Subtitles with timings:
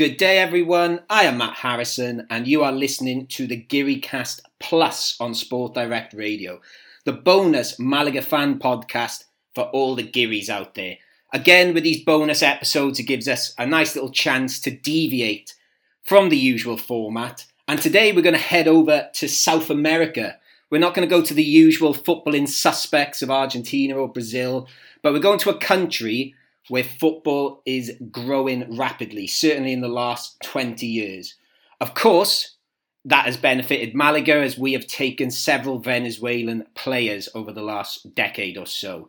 [0.00, 1.00] Good day, everyone.
[1.10, 3.60] I am Matt Harrison, and you are listening to the
[3.98, 6.62] Cast Plus on Sport Direct Radio,
[7.04, 9.24] the bonus Malaga fan podcast
[9.54, 10.96] for all the Gearys out there.
[11.34, 15.54] Again, with these bonus episodes, it gives us a nice little chance to deviate
[16.02, 17.44] from the usual format.
[17.68, 20.38] And today we're going to head over to South America.
[20.70, 24.66] We're not going to go to the usual footballing suspects of Argentina or Brazil,
[25.02, 26.34] but we're going to a country
[26.68, 31.34] where football is growing rapidly, certainly in the last 20 years.
[31.80, 32.56] Of course,
[33.04, 38.58] that has benefited Malaga as we have taken several Venezuelan players over the last decade
[38.58, 39.08] or so.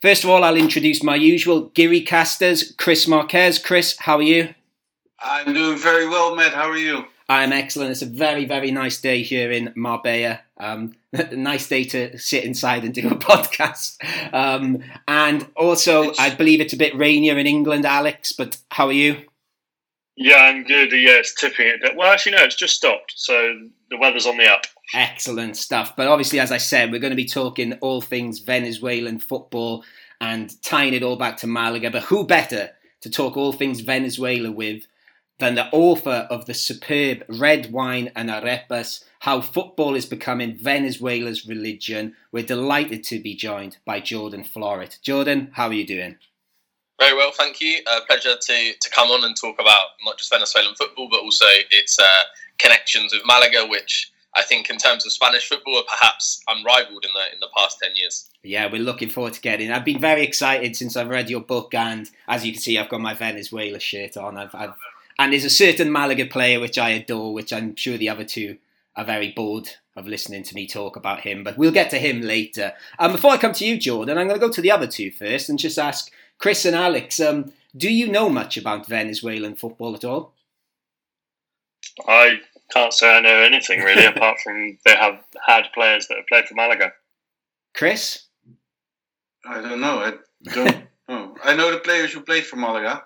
[0.00, 3.58] First of all, I'll introduce my usual Geary casters, Chris Marquez.
[3.58, 4.54] Chris, how are you?
[5.20, 6.52] I'm doing very well, Matt.
[6.52, 7.04] How are you?
[7.32, 7.92] I'm excellent.
[7.92, 10.40] It's a very, very nice day here in Marbella.
[10.58, 10.94] Um,
[11.32, 13.96] nice day to sit inside and do a podcast.
[14.34, 18.32] Um, and also, I believe it's a bit rainier in England, Alex.
[18.32, 19.22] But how are you?
[20.14, 20.92] Yeah, I'm good.
[20.92, 21.96] Yeah, it's tipping it.
[21.96, 23.14] Well, actually, no, it's just stopped.
[23.16, 24.66] So the weather's on the up.
[24.92, 25.96] Excellent stuff.
[25.96, 29.84] But obviously, as I said, we're going to be talking all things Venezuelan football
[30.20, 31.90] and tying it all back to Malaga.
[31.90, 34.86] But who better to talk all things Venezuela with
[35.38, 41.46] than the author of the superb Red Wine and Arepas How Football is Becoming Venezuela's
[41.46, 42.14] Religion.
[42.30, 45.00] We're delighted to be joined by Jordan Florit.
[45.02, 46.16] Jordan, how are you doing?
[47.00, 47.80] Very well, thank you.
[47.90, 51.46] Uh, pleasure to, to come on and talk about not just Venezuelan football, but also
[51.70, 52.22] its uh,
[52.58, 57.10] connections with Malaga, which I think, in terms of Spanish football, are perhaps unrivaled in
[57.12, 58.30] the in the past ten years.
[58.42, 59.70] Yeah, we're looking forward to getting.
[59.70, 62.88] I've been very excited since I've read your book, and as you can see, I've
[62.88, 64.38] got my Venezuela shirt on.
[64.38, 64.74] I've, I've
[65.18, 68.58] and there's a certain Malaga player which I adore, which I'm sure the other two
[68.96, 71.44] are very bored of listening to me talk about him.
[71.44, 72.72] But we'll get to him later.
[72.98, 75.10] Um, before I come to you, Jordan, I'm going to go to the other two
[75.10, 77.20] first and just ask Chris and Alex.
[77.20, 80.34] Um, do you know much about Venezuelan football at all?
[82.06, 82.40] I
[82.72, 86.46] can't say I know anything really, apart from they have had players that have played
[86.46, 86.92] for Malaga.
[87.74, 88.26] Chris,
[89.44, 89.98] I don't know.
[89.98, 90.12] I
[90.52, 90.86] don't.
[91.08, 91.36] know.
[91.44, 93.04] I know the players who played for Malaga.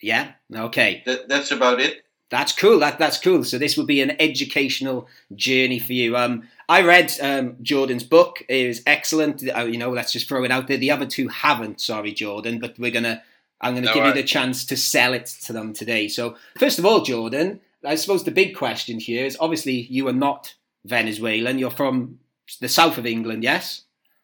[0.00, 0.32] Yeah.
[0.54, 1.02] Okay.
[1.06, 2.04] That, that's about it.
[2.30, 2.78] That's cool.
[2.78, 3.42] That that's cool.
[3.42, 6.16] So this will be an educational journey for you.
[6.16, 8.42] Um, I read um, Jordan's book.
[8.48, 9.42] It was excellent.
[9.54, 10.76] Uh, you know, let's just throw it out there.
[10.76, 11.80] The other two haven't.
[11.80, 13.22] Sorry, Jordan, but we're gonna.
[13.60, 14.14] I'm gonna no, give right.
[14.14, 16.06] you the chance to sell it to them today.
[16.06, 20.12] So first of all, Jordan, I suppose the big question here is obviously you are
[20.12, 21.58] not Venezuelan.
[21.58, 22.20] You're from
[22.60, 23.82] the south of England, yes?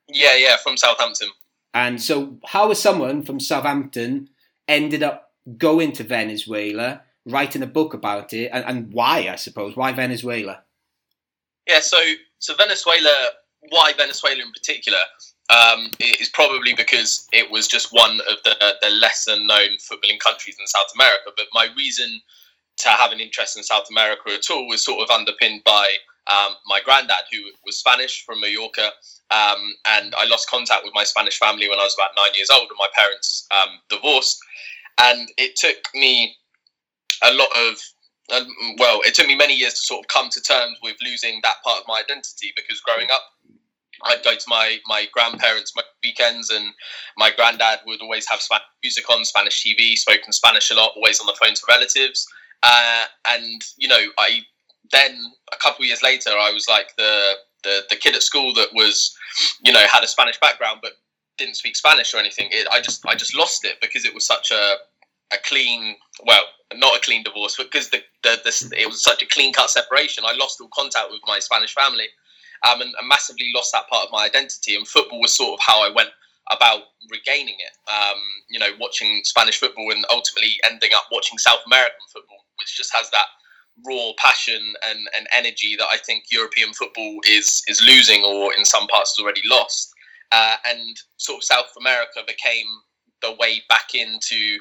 [0.08, 1.30] Yeah, yeah, from Southampton.
[1.74, 4.30] And so, how has someone from Southampton
[4.66, 5.25] ended up
[5.58, 10.62] going to Venezuela, writing a book about it, and, and why, I suppose, why Venezuela?
[11.66, 11.98] Yeah, so
[12.38, 13.30] so Venezuela,
[13.70, 14.98] why Venezuela in particular,
[15.50, 20.56] um, is probably because it was just one of the, the lesser known footballing countries
[20.58, 21.30] in South America.
[21.36, 22.20] But my reason
[22.78, 25.86] to have an interest in South America at all was sort of underpinned by
[26.26, 28.90] um, my granddad, who was Spanish from Mallorca.
[29.30, 32.50] Um, and I lost contact with my Spanish family when I was about nine years
[32.50, 34.38] old, and my parents um, divorced
[35.00, 36.36] and it took me
[37.22, 37.78] a lot of
[38.34, 38.46] um,
[38.78, 41.62] well, it took me many years to sort of come to terms with losing that
[41.64, 43.22] part of my identity because growing up,
[44.04, 46.72] I'd go to my my grandparents' weekends, and
[47.16, 51.20] my granddad would always have Spanish music on, Spanish TV, spoken Spanish a lot, always
[51.20, 52.26] on the phone to relatives.
[52.62, 54.40] Uh, and you know, I
[54.90, 57.34] then a couple of years later, I was like the,
[57.64, 59.16] the the kid at school that was,
[59.64, 60.92] you know, had a Spanish background, but
[61.38, 62.48] didn't speak Spanish or anything.
[62.50, 64.76] It, I just I just lost it because it was such a
[65.32, 69.22] a clean well not a clean divorce but because the, the, the it was such
[69.22, 72.06] a clean cut separation i lost all contact with my spanish family
[72.68, 75.64] um, and, and, massively lost that part of my identity and football was sort of
[75.64, 76.10] how i went
[76.50, 78.18] about regaining it um,
[78.48, 82.94] you know watching spanish football and ultimately ending up watching south american football which just
[82.94, 83.26] has that
[83.86, 88.64] raw passion and, and energy that i think european football is is losing or in
[88.64, 89.92] some parts has already lost
[90.32, 92.66] uh, and sort of South America became
[93.22, 94.58] the way back into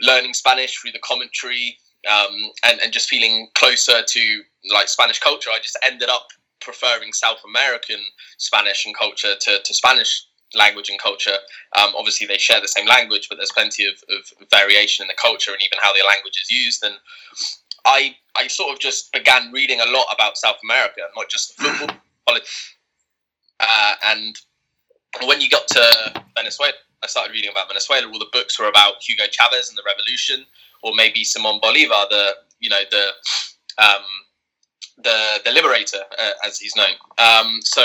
[0.00, 1.78] learning Spanish through the commentary
[2.10, 2.34] um,
[2.64, 5.50] and, and just feeling closer to like Spanish culture.
[5.50, 6.28] I just ended up
[6.60, 8.00] preferring South American
[8.38, 11.36] Spanish and culture to, to Spanish language and culture.
[11.76, 15.20] Um, obviously, they share the same language, but there's plenty of, of variation in the
[15.20, 16.82] culture and even how the language is used.
[16.84, 16.94] And
[17.84, 21.96] I I sort of just began reading a lot about South America, not just football,
[23.60, 24.36] uh, and
[25.24, 26.72] when you got to Venezuela,
[27.02, 28.06] I started reading about Venezuela.
[28.10, 30.44] All the books were about Hugo Chavez and the revolution,
[30.82, 32.30] or maybe Simon Bolivar, the
[32.60, 33.08] you know the
[33.78, 34.04] um,
[34.98, 36.94] the the liberator, uh, as he's known.
[37.18, 37.84] Um, so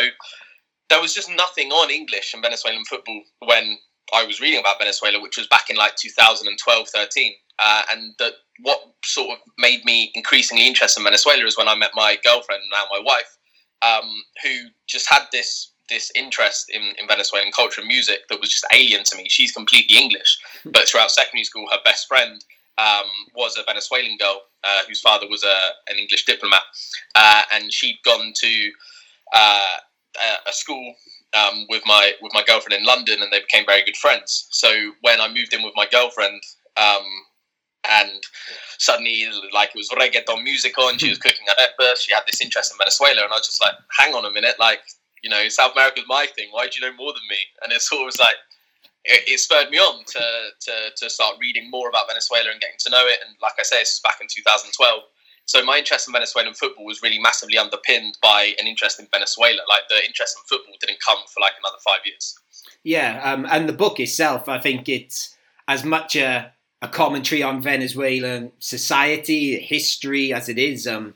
[0.89, 3.77] there was just nothing on English and Venezuelan football when
[4.13, 7.33] I was reading about Venezuela, which was back in like 2012, 13.
[7.59, 11.75] Uh, and that what sort of made me increasingly interested in Venezuela is when I
[11.75, 13.37] met my girlfriend, now my wife,
[13.81, 14.09] um,
[14.43, 18.65] who just had this this interest in, in Venezuelan culture and music that was just
[18.73, 19.25] alien to me.
[19.29, 22.43] She's completely English, but throughout secondary school, her best friend
[22.77, 25.57] um, was a Venezuelan girl uh, whose father was a,
[25.91, 26.63] an English diplomat,
[27.15, 28.71] uh, and she'd gone to
[29.33, 29.77] uh,
[30.47, 30.95] a school
[31.33, 34.47] um, with my with my girlfriend in London, and they became very good friends.
[34.51, 34.69] So
[35.01, 36.41] when I moved in with my girlfriend,
[36.77, 37.05] um,
[37.89, 38.23] and
[38.77, 42.71] suddenly like it was reggaeton music on, she was cooking arepas, she had this interest
[42.71, 44.81] in Venezuela, and I was just like, hang on a minute, like
[45.21, 46.49] you know, South America's my thing.
[46.51, 47.37] Why do you know more than me?
[47.63, 48.35] And it sort of was like
[49.05, 50.23] it, it, spurred me on to,
[50.61, 53.19] to to start reading more about Venezuela and getting to know it.
[53.25, 55.01] And like I say, this was back in 2012.
[55.45, 59.61] So my interest in Venezuelan football was really massively underpinned by an interest in Venezuela.
[59.67, 62.35] Like the interest in football didn't come for like another five years.
[62.83, 65.35] Yeah, um, and the book itself, I think it's
[65.67, 71.13] as much a, a commentary on Venezuelan society, history, as it is um,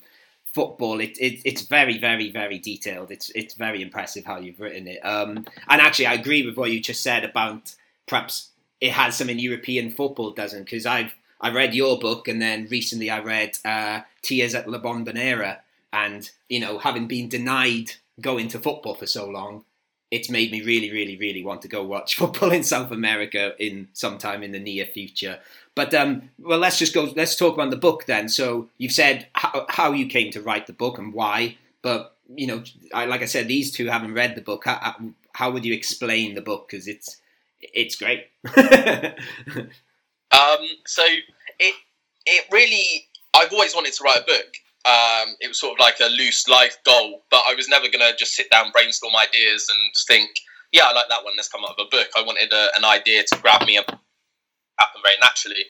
[0.56, 1.02] football.
[1.02, 3.12] It, it, it's very, very, very detailed.
[3.12, 5.06] It's it's very impressive how you've written it.
[5.06, 7.75] Um, and actually, I agree with what you just said about
[8.07, 8.50] perhaps
[8.80, 10.63] it has some in European football, doesn't?
[10.63, 14.80] Because I've I read your book, and then recently I read uh, Tears at La
[14.80, 15.60] Bombonera,
[15.92, 17.92] and you know, having been denied
[18.22, 19.66] going to football for so long,
[20.16, 23.90] it's made me really, really, really want to go watch football in South America in
[23.92, 25.40] sometime in the near future.
[25.76, 27.12] But um, well, let's just go.
[27.16, 28.30] Let's talk about the book then.
[28.30, 32.48] So you've said how, how you came to write the book and why, but you
[32.48, 32.64] know,
[32.94, 34.64] I, like I said, these two haven't read the book.
[34.66, 34.96] How,
[35.34, 36.70] how would you explain the book?
[36.70, 37.20] Because it's
[37.60, 38.28] it's great.
[38.56, 38.64] um,
[40.86, 41.04] so
[41.60, 41.76] it
[42.26, 44.48] it really, I've always wanted to write a book.
[44.86, 48.06] Um, it was sort of like a loose life goal, but I was never going
[48.08, 50.30] to just sit down, brainstorm ideas, and think,
[50.72, 51.34] yeah, I like that one.
[51.36, 52.10] Let's come up with a book.
[52.16, 55.66] I wanted a, an idea to grab me and happen very naturally.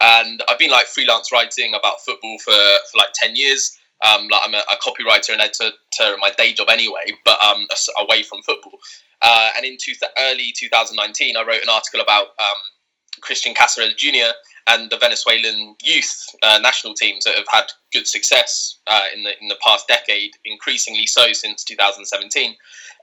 [0.00, 3.76] And I've been like freelance writing about football for, for like 10 years.
[4.04, 5.70] Um, like I'm a, a, copywriter and editor
[6.00, 7.66] in my day job anyway, but um,
[8.00, 8.78] away from football.
[9.22, 12.60] Uh, and in two, early 2019, I wrote an article about um,
[13.20, 14.32] Cristian Cásseres Jr.
[14.68, 19.32] and the Venezuelan youth uh, national teams that have had good success uh, in the
[19.40, 22.54] in the past decade, increasingly so since 2017.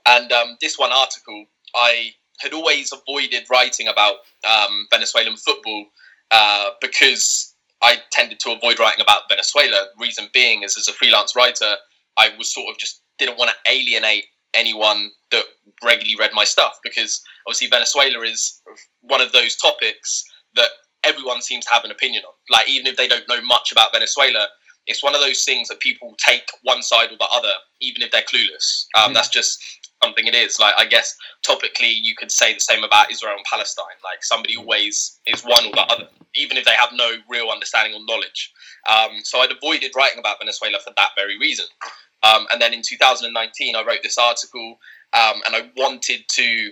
[0.06, 4.16] And um, this one article, I had always avoided writing about
[4.48, 5.86] um, Venezuelan football
[6.30, 9.86] uh, because I tended to avoid writing about Venezuela.
[9.98, 11.74] Reason being is, as a freelance writer,
[12.18, 14.24] I was sort of just didn't want to alienate
[14.54, 15.44] anyone that
[15.84, 18.60] regularly read my stuff because obviously Venezuela is
[19.02, 20.24] one of those topics
[20.56, 20.70] that
[21.04, 22.34] everyone seems to have an opinion on.
[22.50, 24.48] Like even if they don't know much about Venezuela,
[24.86, 28.10] it's one of those things that people take one side or the other, even if
[28.10, 28.86] they're clueless.
[28.96, 29.14] Um, mm-hmm.
[29.14, 29.62] That's just
[30.02, 30.58] something it is.
[30.58, 31.16] Like I guess
[31.46, 33.84] topically, you could say the same about Israel and Palestine.
[34.02, 37.94] Like somebody always is one or the other, even if they have no real understanding
[37.94, 38.52] or knowledge.
[38.88, 41.66] Um, so I'd avoided writing about Venezuela for that very reason.
[42.22, 44.78] Um, and then in 2019, I wrote this article,
[45.12, 46.70] um, and I wanted to.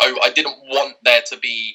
[0.00, 1.74] I, I, didn't want there to be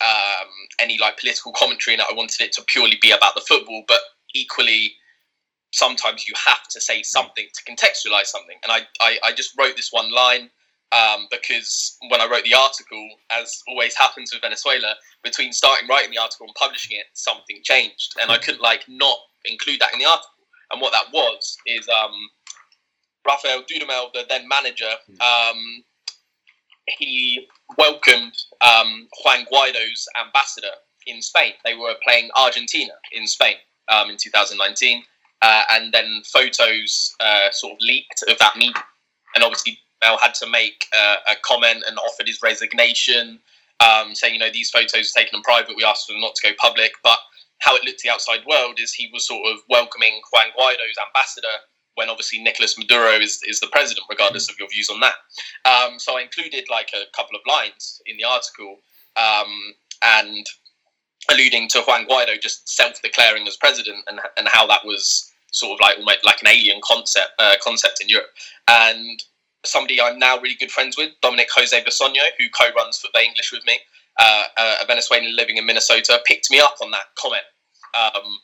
[0.00, 2.02] um, any like political commentary and.
[2.02, 4.00] I wanted it to purely be about the football, but
[4.34, 4.92] equally
[5.72, 8.56] sometimes you have to say something to contextualize something.
[8.62, 10.50] And I, I, I just wrote this one line
[10.92, 16.10] um, because when I wrote the article, as always happens with Venezuela, between starting writing
[16.10, 19.98] the article and publishing it, something changed, and I couldn't like not include that in
[19.98, 20.30] the article.
[20.72, 22.12] And what that was is um,
[23.26, 24.90] Rafael Dudamel, the then manager,
[25.20, 25.84] um,
[26.98, 30.72] he welcomed um, Juan Guaido's ambassador
[31.06, 31.52] in Spain.
[31.64, 33.56] They were playing Argentina in Spain
[33.88, 35.02] um, in 2019
[35.42, 38.82] uh, and then photos uh, sort of leaked of that meeting.
[39.34, 43.40] And obviously, Bell had to make uh, a comment and offered his resignation,
[43.80, 45.76] um, saying, you know, these photos are taken in private.
[45.76, 46.92] We asked them not to go public.
[47.02, 47.18] But
[47.60, 50.98] how it looked to the outside world is he was sort of welcoming Juan Guaido's
[51.06, 51.56] ambassador
[51.98, 55.16] when obviously Nicolas Maduro is, is the president, regardless of your views on that.
[55.64, 58.78] Um, so I included like a couple of lines in the article
[59.16, 59.52] um,
[60.02, 60.46] and
[61.28, 65.80] alluding to Juan Guaido just self-declaring as president and, and how that was sort of
[65.80, 68.30] like almost like an alien concept uh, concept in Europe.
[68.68, 69.18] And
[69.64, 73.64] somebody I'm now really good friends with, Dominic Jose Bisogno, who co-runs FUTVE English with
[73.66, 73.76] me,
[74.20, 74.44] uh,
[74.82, 77.42] a Venezuelan living in Minnesota, picked me up on that comment.
[77.94, 78.38] Um,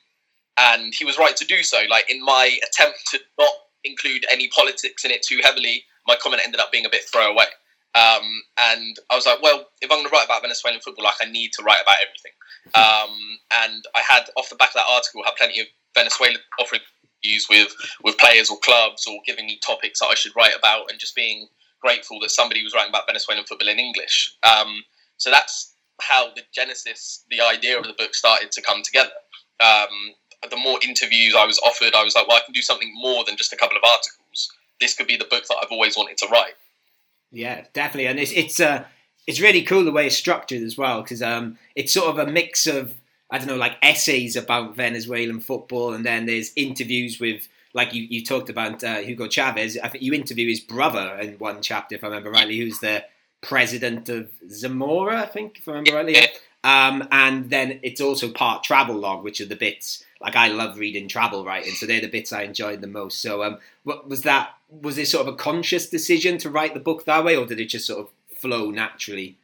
[0.59, 1.83] and he was right to do so.
[1.89, 3.53] Like in my attempt to not
[3.85, 7.47] include any politics in it too heavily, my comment ended up being a bit throwaway.
[7.95, 11.15] Um, and I was like, well, if I'm going to write about Venezuelan football, like
[11.23, 12.33] I need to write about everything.
[12.75, 16.81] Um, and I had off the back of that article, had plenty of Venezuela offering
[17.23, 20.91] views with with players or clubs or giving me topics that I should write about,
[20.91, 21.47] and just being
[21.81, 24.35] grateful that somebody was writing about Venezuelan football in English.
[24.43, 24.83] Um,
[25.19, 29.13] so that's how the genesis, the idea of the book started to come together.
[29.61, 30.15] Um,
[30.51, 33.25] the more interviews I was offered, I was like, well, I can do something more
[33.25, 34.53] than just a couple of articles.
[34.81, 36.55] This could be the book that I've always wanted to write.
[37.31, 38.85] Yeah, definitely, and it's it's uh,
[39.27, 42.31] it's really cool the way it's structured as well because um, it's sort of a
[42.31, 42.95] mix of
[43.31, 48.07] I don't know, like essays about Venezuelan football, and then there's interviews with like you,
[48.09, 49.77] you talked about uh, Hugo Chavez.
[49.83, 53.05] I think you interview his brother in one chapter, if I remember rightly, who's the
[53.41, 56.17] president of Zamora, I think, if I remember rightly.
[56.63, 60.79] Um, and then it's also part travel log, which are the bits like I love
[60.79, 63.21] reading travel writing, so they're the bits I enjoyed the most.
[63.21, 64.55] So, um, what was that?
[64.71, 67.61] Was it sort of a conscious decision to write the book that way, or did
[67.61, 69.37] it just sort of flow naturally?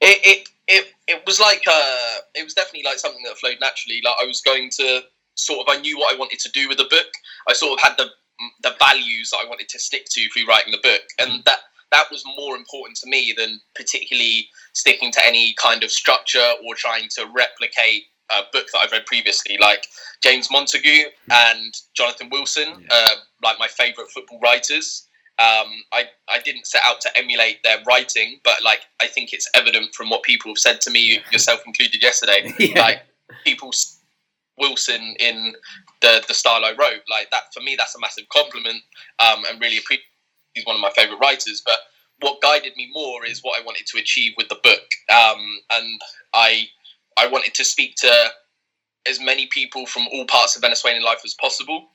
[0.00, 4.00] It it it, it was like uh, it was definitely like something that flowed naturally.
[4.02, 5.02] Like I was going to
[5.34, 7.08] sort of I knew what I wanted to do with the book.
[7.46, 8.08] I sort of had the
[8.62, 11.58] the values that I wanted to stick to through writing the book, and that
[11.92, 16.74] that was more important to me than particularly sticking to any kind of structure or
[16.74, 19.86] trying to replicate a book that I've read previously, like
[20.22, 22.88] James Montague and Jonathan Wilson, yeah.
[22.90, 25.06] uh, like my favourite football writers.
[25.38, 29.48] Um, I I didn't set out to emulate their writing, but like I think it's
[29.54, 32.52] evident from what people have said to me, yourself included, yesterday.
[32.58, 32.80] yeah.
[32.80, 33.02] Like
[33.44, 33.70] people
[34.58, 35.54] Wilson in
[36.00, 38.82] the the style I wrote, like that for me, that's a massive compliment,
[39.18, 40.04] um, and really appreciate.
[40.54, 41.78] He's one of my favourite writers, but
[42.20, 46.00] what guided me more is what I wanted to achieve with the book, um, and
[46.32, 46.68] I
[47.16, 48.12] I wanted to speak to
[49.08, 51.88] as many people from all parts of Venezuelan life as possible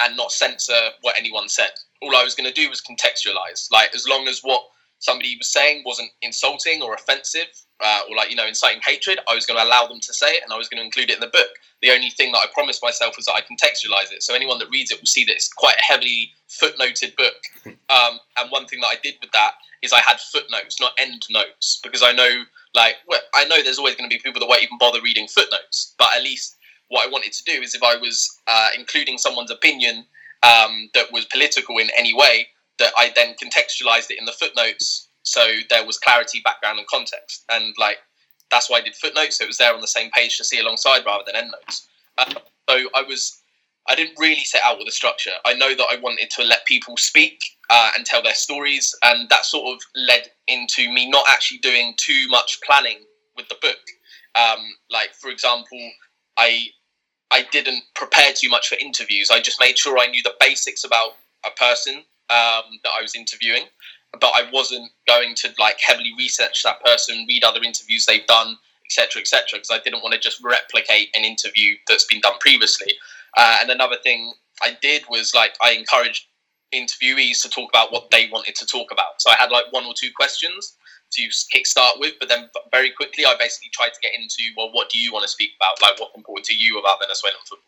[0.00, 1.70] and not censor what anyone said.
[2.02, 3.70] All I was going to do was contextualize.
[3.70, 4.62] Like, as long as what
[4.98, 7.48] somebody was saying wasn't insulting or offensive
[7.80, 10.32] uh, or, like, you know, inciting hatred, I was going to allow them to say
[10.32, 11.48] it and I was going to include it in the book.
[11.82, 14.22] The only thing that I promised myself was that I contextualize it.
[14.22, 17.36] So anyone that reads it will see that it's quite a heavily footnoted book.
[17.90, 21.26] Um, and one thing that I did with that is I had footnotes, not end
[21.28, 24.46] notes, because I know like, well, I know there's always going to be people that
[24.46, 26.56] won't even bother reading footnotes, but at least
[26.88, 30.04] what I wanted to do is if I was uh, including someone's opinion
[30.42, 32.48] um, that was political in any way,
[32.78, 37.44] that I then contextualized it in the footnotes so there was clarity, background, and context.
[37.50, 37.98] And like
[38.50, 40.58] that's why I did footnotes, so it was there on the same page to see
[40.58, 41.88] alongside rather than endnotes.
[42.18, 42.34] Uh,
[42.68, 43.39] so I was
[43.90, 45.32] I didn't really set out with a structure.
[45.44, 49.28] I know that I wanted to let people speak uh, and tell their stories, and
[49.30, 52.98] that sort of led into me not actually doing too much planning
[53.36, 53.78] with the book.
[54.36, 55.90] Um, like, for example,
[56.38, 56.66] I
[57.32, 59.30] I didn't prepare too much for interviews.
[59.30, 61.10] I just made sure I knew the basics about
[61.44, 61.96] a person
[62.28, 63.64] um, that I was interviewing,
[64.20, 68.56] but I wasn't going to like heavily research that person, read other interviews they've done,
[68.84, 72.94] etc., etc., because I didn't want to just replicate an interview that's been done previously.
[73.36, 76.26] Uh, and another thing I did was like I encouraged
[76.74, 79.20] interviewees to talk about what they wanted to talk about.
[79.20, 80.76] So I had like one or two questions
[81.12, 84.90] to kickstart with, but then very quickly I basically tried to get into well, what
[84.90, 85.82] do you want to speak about?
[85.82, 87.64] Like what's important to you about Venezuelan football?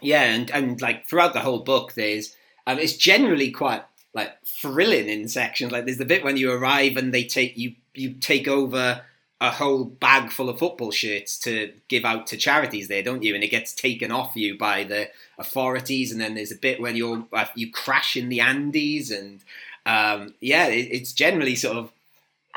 [0.00, 2.34] Yeah, and and like throughout the whole book, there's
[2.66, 3.82] um, it's generally quite
[4.14, 5.72] like thrilling in sections.
[5.72, 9.02] Like there's the bit when you arrive and they take you you take over
[9.40, 13.34] a whole bag full of football shirts to give out to charities there, don't you?
[13.34, 16.10] And it gets taken off you by the authorities.
[16.10, 19.40] And then there's a bit when you're uh, you crash in the Andes, and
[19.86, 21.92] um, yeah, it, it's generally sort of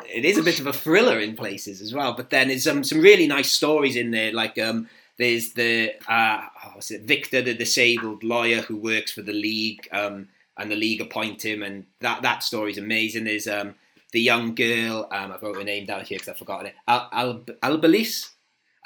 [0.10, 2.14] it is a bit of a thriller in places as well.
[2.14, 6.42] But then there's some some really nice stories in there, like um, there's the uh,
[6.66, 11.46] oh, Victor, the disabled lawyer who works for the league, um, and the league appoint
[11.46, 13.26] him, and that that story's amazing.
[13.26, 13.76] There's um,
[14.12, 15.08] the young girl.
[15.12, 16.76] Um, I wrote her name down here because I've forgotten it.
[16.88, 18.30] Al, Al, Albelis.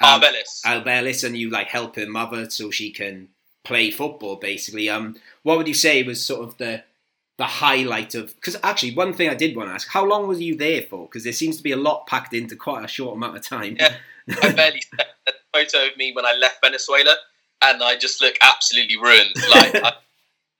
[0.02, 0.22] Um,
[0.64, 1.24] Albelis.
[1.24, 3.28] And you like help her mother so she can
[3.64, 4.36] play football.
[4.36, 6.84] Basically, um, what would you say was sort of the
[7.38, 8.34] the highlight of?
[8.36, 11.06] Because actually, one thing I did want to ask: How long was you there for?
[11.06, 13.76] Because there seems to be a lot packed into quite a short amount of time.
[13.78, 13.94] Yeah,
[14.42, 14.82] I barely
[15.28, 17.16] a photo of me when I left Venezuela,
[17.62, 19.34] and I just look absolutely ruined.
[19.50, 19.92] Like, I,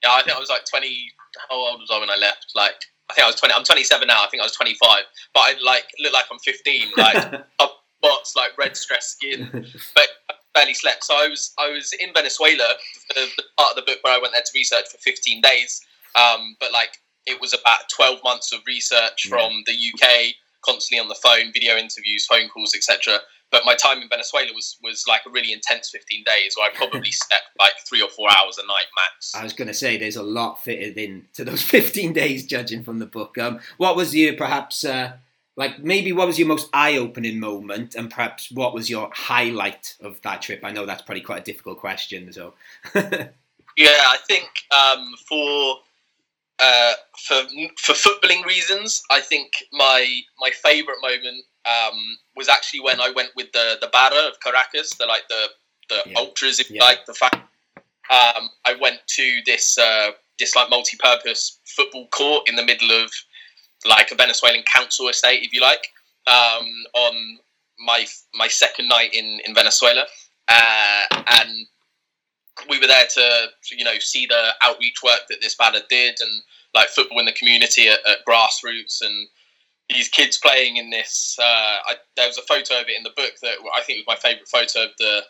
[0.02, 1.12] yeah, I think I was like twenty.
[1.50, 2.52] How old was I when I left?
[2.54, 3.54] Like I think I was 20.
[3.54, 4.24] I'm 27 now.
[4.24, 6.88] I think I was 25, but I like look like I'm 15.
[6.96, 7.44] Like
[8.06, 9.48] spots, like red stress skin,
[9.94, 11.04] but I barely slept.
[11.04, 12.74] So I was I was in Venezuela,
[13.14, 15.80] the, the, part of the book where I went there to research for 15 days.
[16.14, 20.34] Um, but like it was about 12 months of research from the UK,
[20.64, 23.18] constantly on the phone, video interviews, phone calls, etc.
[23.50, 26.74] But my time in Venezuela was was like a really intense 15 days where I
[26.74, 29.34] probably slept like three or four hours a night max.
[29.34, 32.82] I was going to say there's a lot fitted in to those 15 days, judging
[32.82, 33.38] from the book.
[33.38, 35.12] Um, what was your perhaps uh,
[35.56, 40.20] like maybe what was your most eye-opening moment, and perhaps what was your highlight of
[40.22, 40.60] that trip?
[40.62, 42.54] I know that's probably quite a difficult question, so.
[42.94, 43.30] yeah,
[43.88, 45.78] I think um, for
[46.58, 47.42] uh, for
[47.78, 51.98] for footballing reasons, I think my my favourite moment um,
[52.36, 55.48] was actually when I went with the the Barra of Caracas, the like the
[55.88, 56.18] the Yeah.
[56.18, 56.84] ultras, if you Yeah.
[56.84, 57.36] like the fact.
[58.08, 63.10] Um, I went to this uh, this like multi-purpose football court in the middle of
[63.84, 65.88] like a Venezuelan council estate, if you like,
[66.26, 67.38] um, on
[67.78, 70.06] my my second night in in Venezuela,
[70.48, 71.04] uh,
[71.40, 71.66] and
[72.68, 76.42] we were there to you know see the outreach work that this banner did and
[76.74, 79.28] like football in the community at, at grassroots and
[79.88, 81.36] these kids playing in this.
[81.40, 84.16] Uh, I, there was a photo of it in the book that I think was
[84.16, 85.22] my favourite photo of the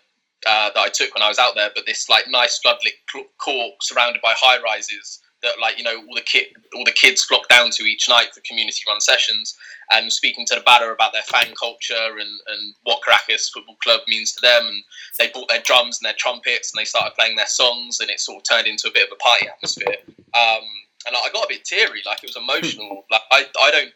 [0.46, 1.70] uh, that I took when I was out there.
[1.74, 6.14] But this like nice floodlit court surrounded by high rises that like you know all
[6.14, 9.56] the kid all the kids flock down to each night for community run sessions
[9.92, 14.00] and speaking to the barra about their fan culture and, and what Caracas Football Club
[14.08, 14.82] means to them and
[15.18, 18.18] they bought their drums and their trumpets and they started playing their songs and it
[18.18, 19.96] sort of turned into a bit of a party atmosphere
[20.34, 20.64] um,
[21.06, 23.92] and I got a bit teary like it was emotional like I, I don't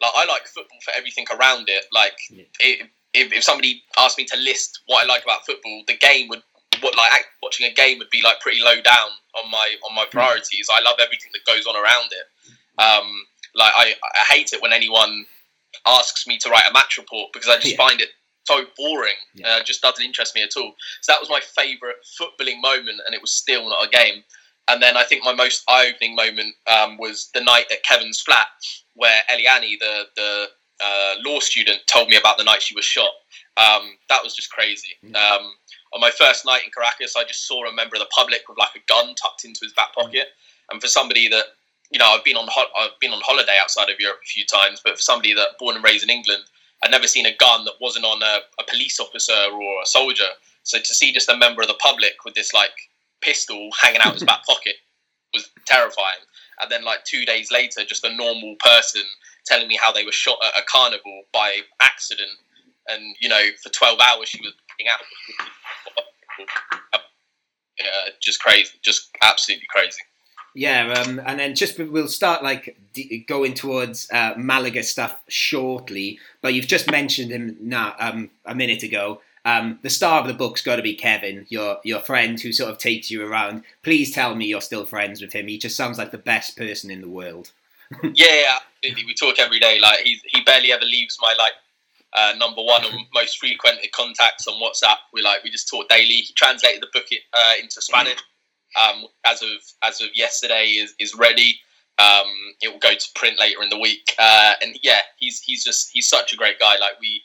[0.00, 2.44] like I like football for everything around it like Yeah.
[2.60, 6.28] it, if, if somebody asked me to list what I like about football the game
[6.28, 6.42] would
[6.80, 7.10] what like
[7.42, 9.10] watching a game would be like pretty low down
[9.42, 12.26] on my on my priorities I love everything that goes on around it
[12.82, 15.26] um, like I, I hate it when anyone
[15.86, 17.76] asks me to write a match report because I just Yeah.
[17.76, 18.08] find it
[18.44, 19.14] so boring.
[19.34, 19.54] Yeah.
[19.54, 20.74] Uh, it just doesn't interest me at all.
[21.02, 24.24] So that was my favourite footballing moment, and it was still not a game.
[24.68, 28.46] And then I think my most eye-opening moment um, was the night at Kevin's flat,
[28.94, 30.46] where Eliani, the the
[30.82, 33.10] uh, law student, told me about the night she was shot.
[33.56, 34.96] Um, that was just crazy.
[35.16, 35.52] Um,
[35.92, 38.58] on my first night in Caracas, I just saw a member of the public with
[38.58, 40.28] like a gun tucked into his back pocket.
[40.70, 41.46] And for somebody that
[41.90, 44.44] you know, I've been on ho- I've been on holiday outside of Europe a few
[44.46, 46.44] times, but for somebody that born and raised in England,
[46.82, 50.28] I'd never seen a gun that wasn't on a, a police officer or a soldier.
[50.62, 52.72] So to see just a member of the public with this like
[53.20, 54.74] pistol hanging out his back pocket
[55.32, 56.20] was terrifying.
[56.60, 59.02] And then like two days later, just a normal person
[59.46, 62.30] telling me how they were shot at a carnival by accident,
[62.88, 64.52] and you know, for twelve hours she was
[64.90, 65.00] out.
[67.78, 70.00] Yeah, just crazy, just absolutely crazy.
[70.54, 76.18] Yeah, um, and then just we'll start like d- going towards uh, Malaga stuff shortly.
[76.42, 79.20] But you've just mentioned him now um, a minute ago.
[79.44, 82.70] Um, the star of the book's got to be Kevin, your your friend who sort
[82.70, 83.64] of takes you around.
[83.82, 85.48] Please tell me you're still friends with him.
[85.48, 87.52] He just sounds like the best person in the world.
[88.14, 89.06] yeah, absolutely.
[89.06, 89.78] We talk every day.
[89.80, 91.52] Like he he barely ever leaves my like
[92.12, 94.96] uh, number one and most frequented contacts on WhatsApp.
[95.12, 96.04] We like we just talk daily.
[96.04, 98.18] He translated the book uh, into Spanish.
[98.80, 99.48] Um, as of
[99.82, 101.56] as of yesterday is is ready.
[101.98, 102.28] Um,
[102.62, 104.14] it will go to print later in the week.
[104.18, 106.76] Uh, and yeah, he's he's just he's such a great guy.
[106.78, 107.22] Like we.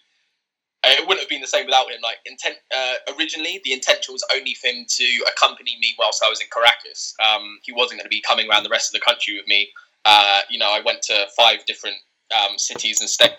[0.87, 2.01] It wouldn't have been the same without him.
[2.03, 6.29] Like intent, uh, originally, the intention was only for him to accompany me whilst I
[6.29, 7.15] was in Caracas.
[7.19, 9.69] Um, he wasn't going to be coming around the rest of the country with me
[10.05, 11.97] uh, you know, I went to five different
[12.31, 13.33] um, cities and states.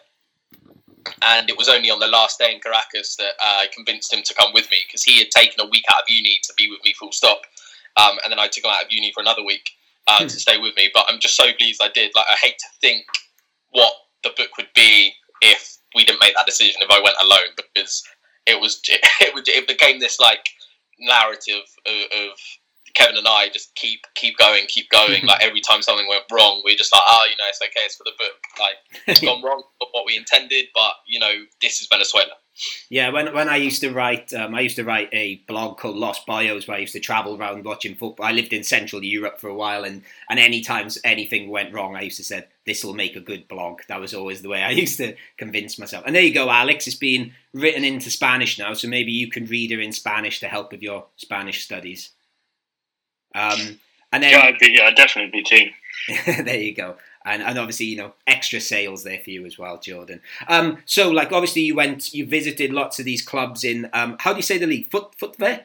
[1.22, 4.22] And it was only on the last day in Caracas that uh, I convinced him
[4.24, 6.68] to come with me because he had taken a week out of uni to be
[6.68, 7.42] with me full stop.
[7.96, 9.70] Um, and then I took him out of uni for another week
[10.08, 10.90] uh, to stay with me.
[10.92, 12.10] But I'm just so pleased I did.
[12.16, 13.06] Like, I hate to think
[13.70, 13.92] what
[14.24, 18.04] the book would be if we didn't make that decision, if I went alone, because
[18.46, 20.46] it was, it, was, it became this like
[21.00, 22.38] narrative of, of
[22.94, 25.24] Kevin and I just keep keep going, keep going.
[25.30, 27.84] like every time something went wrong, we are just like, oh, you know, it's okay,
[27.84, 28.36] it's for the book.
[28.60, 32.32] Like it's gone wrong, but what we intended, but you know, this is Venezuela.
[32.88, 35.96] Yeah, when when I used to write, um, I used to write a blog called
[35.96, 38.24] Lost Bios, where I used to travel around watching football.
[38.24, 41.96] I lived in Central Europe for a while, and and any times anything went wrong,
[41.96, 43.80] I used to say this will make a good blog.
[43.88, 46.04] That was always the way I used to convince myself.
[46.06, 46.86] And there you go, Alex.
[46.86, 50.48] It's been written into Spanish now, so maybe you can read it in Spanish to
[50.48, 52.10] help with your Spanish studies.
[53.34, 53.80] Um,
[54.12, 55.72] and then Yeah, I'd be, yeah, I'd definitely be keen.
[56.44, 56.96] there you go.
[57.26, 60.20] And, and obviously, you know, extra sales there for you as well, Jordan.
[60.48, 64.32] Um, so, like, obviously, you went, you visited lots of these clubs in, um, how
[64.32, 64.90] do you say the league?
[64.90, 65.64] Foot, FUTVE?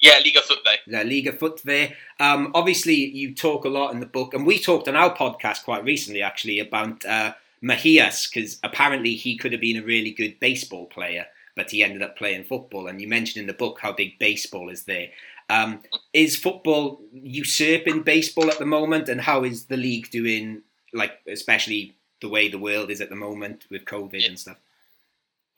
[0.00, 0.78] Yeah, Liga FUTVE.
[0.86, 1.94] La Liga FUTVE.
[2.20, 5.64] Um, obviously, you talk a lot in the book, and we talked on our podcast
[5.64, 10.38] quite recently, actually, about uh, Mejias, because apparently he could have been a really good
[10.38, 11.26] baseball player,
[11.56, 12.86] but he ended up playing football.
[12.86, 15.08] And you mentioned in the book how big baseball is there.
[15.48, 20.62] Um, is football usurping baseball at the moment, and how is the league doing?
[20.94, 24.28] Like, especially the way the world is at the moment with COVID Yeah.
[24.28, 24.56] and stuff.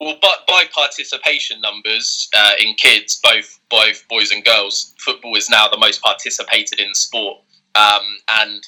[0.01, 5.49] Well, but by participation numbers uh, in kids, both both boys and girls, football is
[5.49, 7.39] now the most participated in sport,
[7.75, 8.67] um, and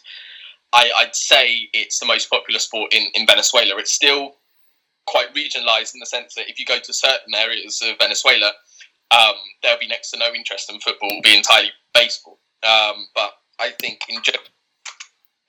[0.73, 3.77] I, I'd say it's the most popular sport in, in Venezuela.
[3.79, 4.37] It's still
[5.07, 8.53] quite regionalized in the sense that if you go to certain areas of Venezuela,
[9.11, 12.39] um, there'll be next to no interest in football, it'll be entirely baseball.
[12.63, 14.45] Um, but I think in general,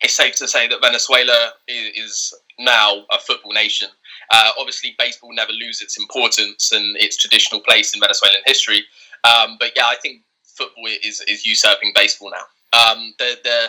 [0.02, 3.88] it's safe to say that Venezuela is, now a football nation.
[4.32, 8.84] Uh, obviously, baseball never loses its importance and its traditional place in Venezuelan history.
[9.24, 12.78] Um, but yeah, I think football is is usurping baseball now.
[12.78, 13.68] Um, the the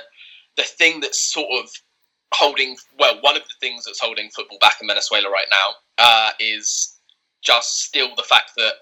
[0.56, 1.70] the thing that's sort of
[2.34, 6.30] holding well, one of the things that's holding football back in Venezuela right now uh,
[6.40, 6.98] is
[7.42, 8.72] just still the fact that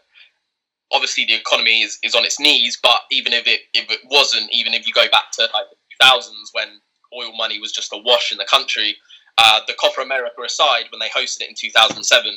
[0.93, 2.79] obviously the economy is, is on its knees.
[2.83, 6.05] But even if it if it wasn't, even if you go back to like the
[6.05, 6.81] thousands when
[7.15, 8.97] oil money was just a wash in the country,
[9.39, 12.33] uh, the Copa America aside, when they hosted it in 2007,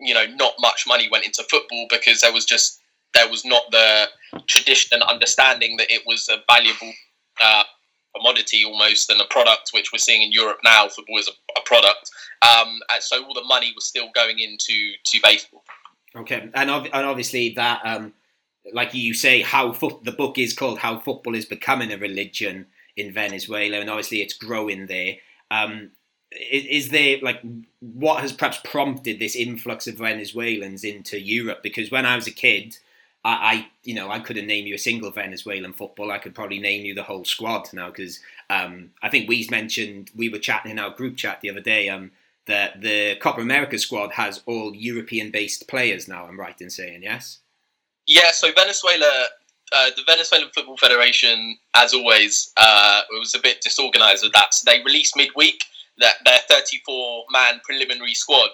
[0.00, 2.80] you know, not much money went into football because there was just
[3.14, 4.08] there was not the
[4.46, 6.92] tradition and understanding that it was a valuable
[7.40, 7.62] uh,
[8.16, 10.88] commodity almost and a product which we're seeing in Europe now.
[10.88, 12.10] Football is a, a product,
[12.42, 15.64] um, so all the money was still going into to baseball.
[16.16, 18.12] Okay, and ov- and obviously that, um,
[18.72, 22.66] like you say, how fo- the book is called "How Football is Becoming a Religion
[22.96, 25.16] in Venezuela," and obviously it's growing there.
[25.50, 25.90] Um,
[26.50, 27.40] is, there like
[27.80, 31.62] what has perhaps prompted this influx of Venezuelans into Europe?
[31.62, 32.76] Because when I was a kid,
[33.24, 36.10] I, you know I couldn't name you a single Venezuelan football.
[36.10, 40.10] I could probably name you the whole squad now because um, I think we's mentioned
[40.16, 41.88] we were chatting in our group chat the other day.
[41.88, 42.10] Um,
[42.46, 46.26] that the Copa America squad has all European based players now.
[46.26, 47.38] I'm right in saying, yes?
[48.06, 49.26] Yeah, so Venezuela,
[49.72, 54.54] uh, the Venezuelan Football Federation, as always, uh, was a bit disorganized with that.
[54.54, 55.60] So they released midweek
[55.98, 58.50] that their 34 man preliminary squad,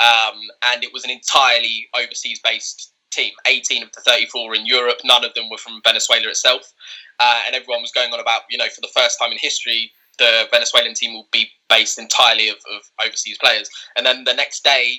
[0.00, 3.32] um, and it was an entirely overseas based team.
[3.46, 6.72] 18 of the 34 were in Europe, none of them were from Venezuela itself.
[7.20, 9.92] Uh, and everyone was going on about, you know, for the first time in history,
[10.18, 13.68] the Venezuelan team will be based entirely of, of overseas players.
[13.96, 14.98] And then the next day,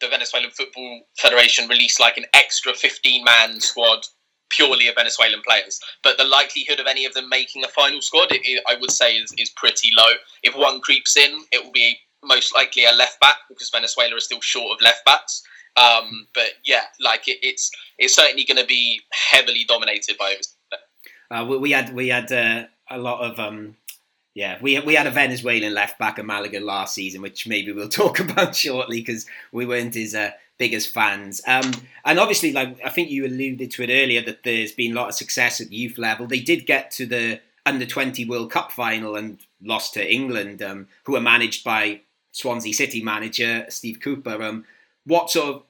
[0.00, 4.04] the Venezuelan Football Federation released like an extra 15 man squad
[4.50, 5.80] purely of Venezuelan players.
[6.02, 8.90] But the likelihood of any of them making a final squad, it, it, I would
[8.90, 10.10] say, is, is pretty low.
[10.42, 14.24] If one creeps in, it will be most likely a left back because Venezuela is
[14.24, 15.42] still short of left backs.
[15.76, 20.36] Um, but yeah, like it, it's it's certainly going to be heavily dominated by.
[21.30, 23.76] Uh, we, we had we had uh, a lot of um,
[24.34, 27.88] yeah, we we had a Venezuelan left back at Malaga last season, which maybe we'll
[28.02, 31.40] talk about shortly because we weren't his uh, biggest fans.
[31.46, 31.72] Um,
[32.04, 35.08] and obviously, like I think you alluded to it earlier, that there's been a lot
[35.08, 36.26] of success at the youth level.
[36.26, 40.88] They did get to the under twenty World Cup final and lost to England, um,
[41.04, 42.00] who are managed by
[42.32, 44.42] Swansea City manager Steve Cooper.
[44.42, 44.64] Um,
[45.04, 45.62] what sort of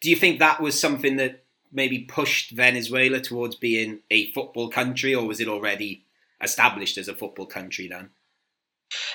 [0.00, 5.14] do you think that was something that maybe pushed Venezuela towards being a football country,
[5.14, 6.04] or was it already
[6.40, 8.10] established as a football country then?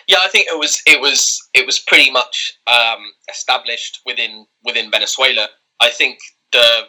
[0.07, 4.91] Yeah, I think it was it was it was pretty much um, established within within
[4.91, 5.47] Venezuela.
[5.81, 6.19] I think
[6.51, 6.83] the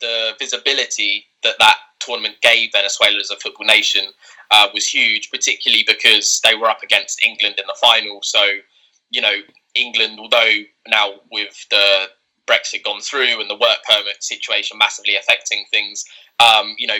[0.00, 4.06] the visibility that that tournament gave Venezuela as a football nation
[4.50, 8.20] uh, was huge, particularly because they were up against England in the final.
[8.22, 8.44] So,
[9.10, 9.34] you know,
[9.74, 10.52] England, although
[10.88, 12.06] now with the
[12.46, 16.04] Brexit gone through and the work permit situation massively affecting things,
[16.40, 16.98] um, you know,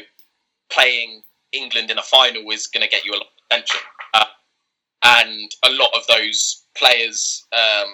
[0.70, 3.80] playing England in a final is going to get you a lot of attention.
[4.14, 4.24] Uh,
[5.04, 7.88] and a lot of those players um,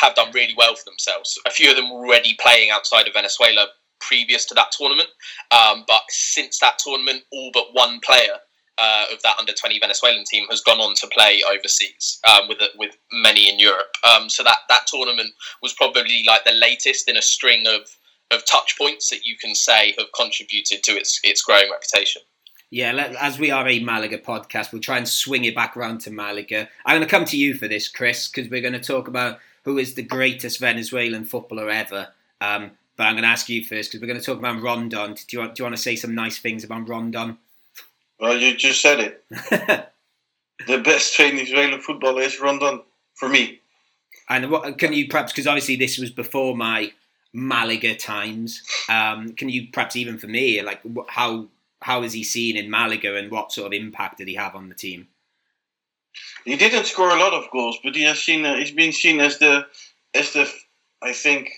[0.00, 1.38] have done really well for themselves.
[1.46, 3.66] A few of them were already playing outside of Venezuela
[4.00, 5.08] previous to that tournament,
[5.50, 8.38] um, but since that tournament, all but one player
[8.78, 12.58] uh, of that under 20 Venezuelan team has gone on to play overseas um, with
[12.76, 13.92] with many in Europe.
[14.08, 15.30] Um, so that that tournament
[15.62, 17.88] was probably like the latest in a string of
[18.30, 22.22] of touch points that you can say have contributed to its its growing reputation.
[22.70, 26.02] Yeah, let, as we are a Malaga podcast, we'll try and swing it back around
[26.02, 26.68] to Malaga.
[26.84, 29.38] I'm going to come to you for this, Chris, because we're going to talk about
[29.64, 32.08] who is the greatest Venezuelan footballer ever.
[32.40, 35.14] Um, but I'm going to ask you first because we're going to talk about Rondon.
[35.14, 37.38] Do you, want, do you want to say some nice things about Rondon?
[38.20, 39.24] Well, you just said it.
[40.66, 42.82] the best Venezuelan footballer is Rondon
[43.14, 43.60] for me.
[44.28, 46.92] And what can you perhaps, because obviously this was before my
[47.32, 51.46] Malaga times, um, can you perhaps even for me, like how
[51.80, 54.68] how is he seen in Malaga and what sort of impact did he have on
[54.68, 55.08] the team?
[56.44, 59.20] He didn't score a lot of goals, but he has seen uh, he's been seen
[59.20, 59.66] as the
[60.14, 60.50] as the
[61.02, 61.52] I think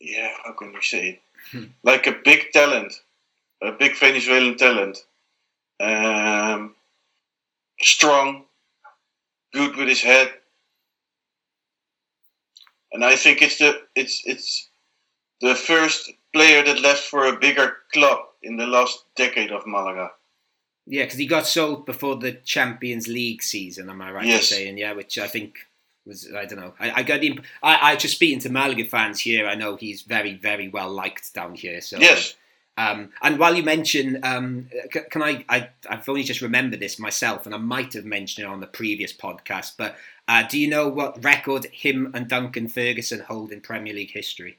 [0.00, 1.64] yeah how can you say it hmm.
[1.82, 2.92] like a big talent,
[3.62, 4.98] a big Venezuelan talent,
[5.80, 6.74] um,
[7.80, 8.44] strong,
[9.52, 10.30] good with his head,
[12.92, 14.68] and I think it's the it's it's
[15.40, 20.12] the first player that left for a bigger club in the last decade of Malaga.
[20.86, 23.88] Yeah, because he got sold before the Champions League season.
[23.88, 24.50] Am I right yes.
[24.50, 24.78] in saying?
[24.78, 25.56] Yeah, which I think
[26.06, 26.74] was I don't know.
[26.78, 27.40] I, I got him.
[27.62, 29.46] I, I just speaking to Malaga fans here.
[29.46, 31.80] I know he's very very well liked down here.
[31.80, 32.34] So yes.
[32.76, 34.68] Um, and while you mention, um,
[35.10, 35.68] can I, I?
[35.88, 39.12] I've only just remembered this myself, and I might have mentioned it on the previous
[39.12, 39.74] podcast.
[39.78, 44.10] But uh, do you know what record him and Duncan Ferguson hold in Premier League
[44.10, 44.58] history?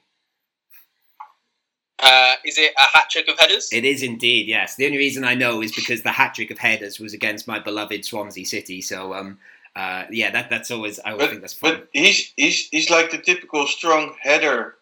[1.99, 3.69] Uh, is it a hat trick of headers?
[3.71, 4.75] It is indeed, yes.
[4.75, 7.59] The only reason I know is because the hat trick of headers was against my
[7.59, 8.81] beloved Swansea City.
[8.81, 9.39] So, um,
[9.75, 11.75] uh, yeah, that that's always I always But, think that's fun.
[11.75, 14.75] but he's he's he's like the typical strong header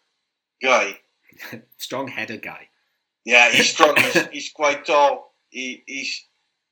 [0.62, 1.00] guy.
[1.78, 2.68] Strong header guy.
[3.26, 3.96] Yeah, he's strong.
[3.96, 5.34] he's, he's quite tall.
[5.50, 6.24] He, he's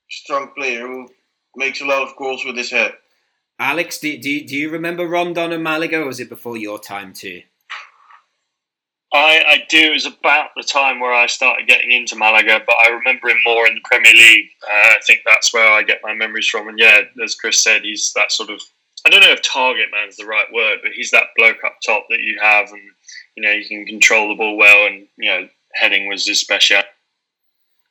[0.08, 1.08] a strong player who
[1.56, 2.92] makes a lot of goals with his head.
[3.58, 6.78] Alex, do, do, you- do you remember Rondon and Malaga, or was it before your
[6.78, 7.42] time too?
[9.12, 9.78] I, I do.
[9.78, 13.36] It was about the time where I started getting into Malaga, but I remember him
[13.44, 14.46] more in the Premier League.
[14.62, 16.68] Uh, I think that's where I get my memories from.
[16.68, 18.60] And yeah, as Chris said, he's that sort of.
[19.04, 22.06] I don't know if target man's the right word, but he's that bloke up top
[22.08, 22.80] that you have, and
[23.36, 26.88] you know you can control the ball well, and you know heading was his speciality.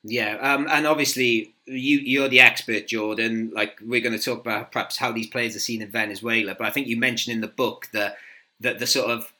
[0.03, 3.51] Yeah, um, and obviously you you're the expert, Jordan.
[3.53, 6.65] Like we're going to talk about perhaps how these players are seen in Venezuela, but
[6.65, 8.17] I think you mentioned in the book that
[8.61, 9.31] that the sort of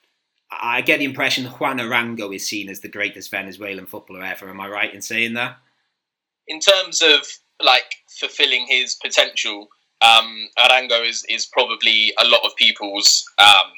[0.51, 4.49] I get the impression Juan Arango is seen as the greatest Venezuelan footballer ever.
[4.49, 5.57] Am I right in saying that?
[6.47, 7.25] in terms of
[7.63, 9.69] like fulfilling his potential,
[10.01, 13.71] um, Arango is, is probably a lot of people's um,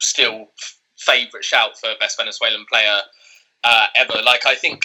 [0.00, 2.98] still f- favourite shout for best Venezuelan player
[3.64, 4.22] uh, ever.
[4.24, 4.82] Like I think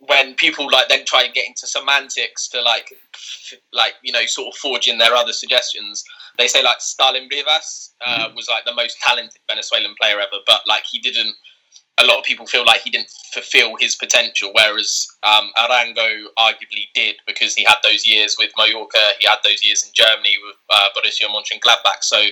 [0.00, 2.92] when people like then try and get into semantics to like
[3.72, 6.04] like you know sort of forge in their other suggestions,
[6.38, 10.60] they say like Stalin Rivas uh, was like the most talented Venezuelan player ever, but
[10.66, 11.34] like he didn't
[12.00, 16.86] a lot of people feel like he didn't fulfill his potential, whereas um, Arango arguably
[16.94, 20.56] did because he had those years with Mallorca, he had those years in Germany with
[20.70, 22.02] uh, Borussia Mönchengladbach.
[22.02, 22.22] So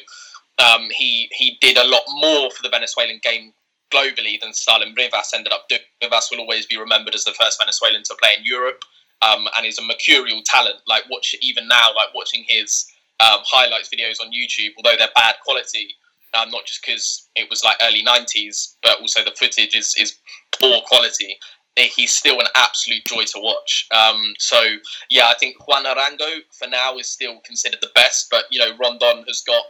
[0.59, 3.53] um, he he did a lot more for the Venezuelan game
[3.93, 5.81] globally than Stalin Rivas ended up doing.
[6.03, 8.83] Rivas will always be remembered as the first Venezuelan to play in Europe,
[9.23, 10.77] um, and is a mercurial talent.
[10.87, 12.87] Like watch even now, like watching his
[13.21, 15.95] um, highlights videos on YouTube, although they're bad quality
[16.37, 20.17] um, not just because it was like early 90s, but also the footage is, is
[20.61, 21.39] poor quality.
[21.77, 23.87] He's still an absolute joy to watch.
[23.95, 24.63] Um, so,
[25.11, 28.77] yeah, I think Juan Arango for now is still considered the best, but, you know,
[28.79, 29.63] Rondon has got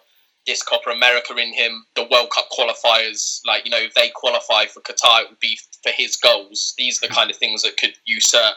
[0.46, 4.66] this Copa America in him, the World Cup qualifiers, like, you know, if they qualify
[4.66, 6.74] for Qatar, it would be for his goals.
[6.78, 8.56] These are the kind of things that could usurp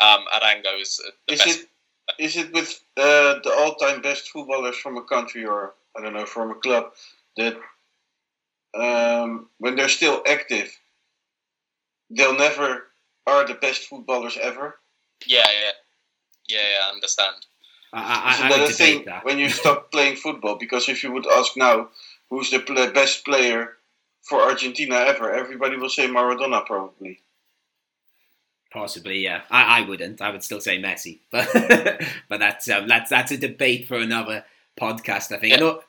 [0.00, 1.58] um, Arango as the Is best.
[1.60, 1.68] it
[2.18, 6.26] is it with uh, the all-time best footballers from a country or I don't know
[6.26, 6.92] from a club
[7.36, 7.56] that
[8.74, 10.70] um, when they're still active,
[12.10, 12.88] they'll never
[13.26, 14.78] are the best footballers ever?
[15.26, 15.70] Yeah, yeah.
[16.46, 17.36] Yeah, yeah, I understand.
[17.96, 19.24] I, Isn't I, I that debate thing that.
[19.24, 20.56] when you stop playing football?
[20.56, 21.88] Because if you would ask now,
[22.28, 23.74] who's the pl- best player
[24.22, 25.32] for Argentina ever?
[25.32, 27.20] Everybody will say Maradona, probably.
[28.72, 29.42] Possibly, yeah.
[29.50, 30.20] I, I wouldn't.
[30.20, 31.48] I would still say Messi, but
[32.28, 34.44] but that's um, that's that's a debate for another
[34.80, 35.30] podcast.
[35.30, 35.52] I think.
[35.52, 35.60] Yeah.
[35.60, 35.80] No,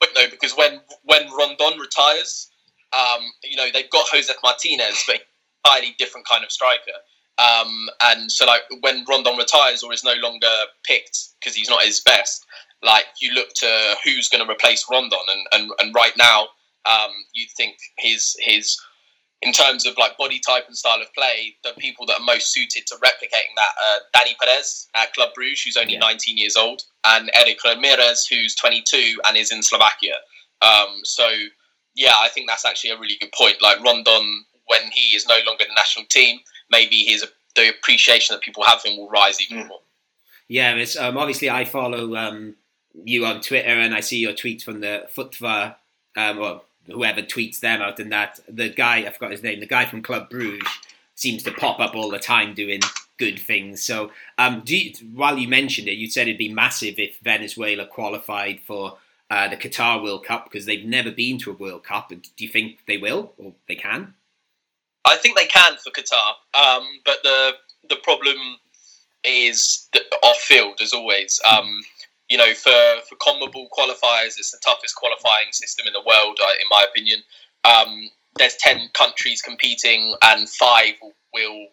[0.00, 2.50] quick though, because when when Rondon retires,
[2.92, 6.92] um, you know they've got Josef Martinez, but he's a entirely different kind of striker.
[7.40, 10.52] Um, and so like when Rondon retires or is no longer
[10.84, 12.44] picked because he's not his best,
[12.82, 16.48] like you look to who's going to replace Rondon, and, and and right now
[16.86, 18.78] um, you think his his
[19.42, 22.52] in terms of like body type and style of play, the people that are most
[22.52, 26.00] suited to replicating that are Danny Perez at Club Bruges, who's only Yeah.
[26.00, 30.16] 19 years old, and Eric Ramirez, who's 22 and is in Slovakia.
[30.60, 31.26] Um, so,
[31.94, 33.62] yeah, I think that's actually a really good point.
[33.62, 37.24] Like Rondon, when he is no longer the national team, maybe his
[37.56, 39.68] the appreciation that people have for him will rise even Mm.
[39.68, 39.80] more.
[40.48, 42.54] Yeah, it's, um, obviously I follow um,
[43.04, 45.74] you on Twitter and I see your tweets from the FUTVE,
[46.16, 48.38] um, or whoever tweets them out and that.
[48.48, 50.66] The guy, I forgot his name, the guy from Club Bruges
[51.16, 52.80] seems to pop up all the time doing
[53.18, 53.82] good things.
[53.82, 57.84] So, um, do you, while you mentioned it, you said it'd be massive if Venezuela
[57.86, 58.96] qualified for
[59.30, 62.08] uh, the Qatar World Cup because they've never been to a World Cup.
[62.08, 64.14] Do you think they will or they can?
[65.10, 67.52] I think they can for Qatar, um, but the
[67.88, 68.36] the problem
[69.24, 69.88] is
[70.22, 71.40] off field as always.
[71.50, 71.82] Um,
[72.28, 76.52] you know, for for CONMEBOL qualifiers, it's the toughest qualifying system in the world, uh,
[76.62, 77.20] in my opinion.
[77.64, 80.94] Um, there's ten countries competing, and five
[81.34, 81.66] will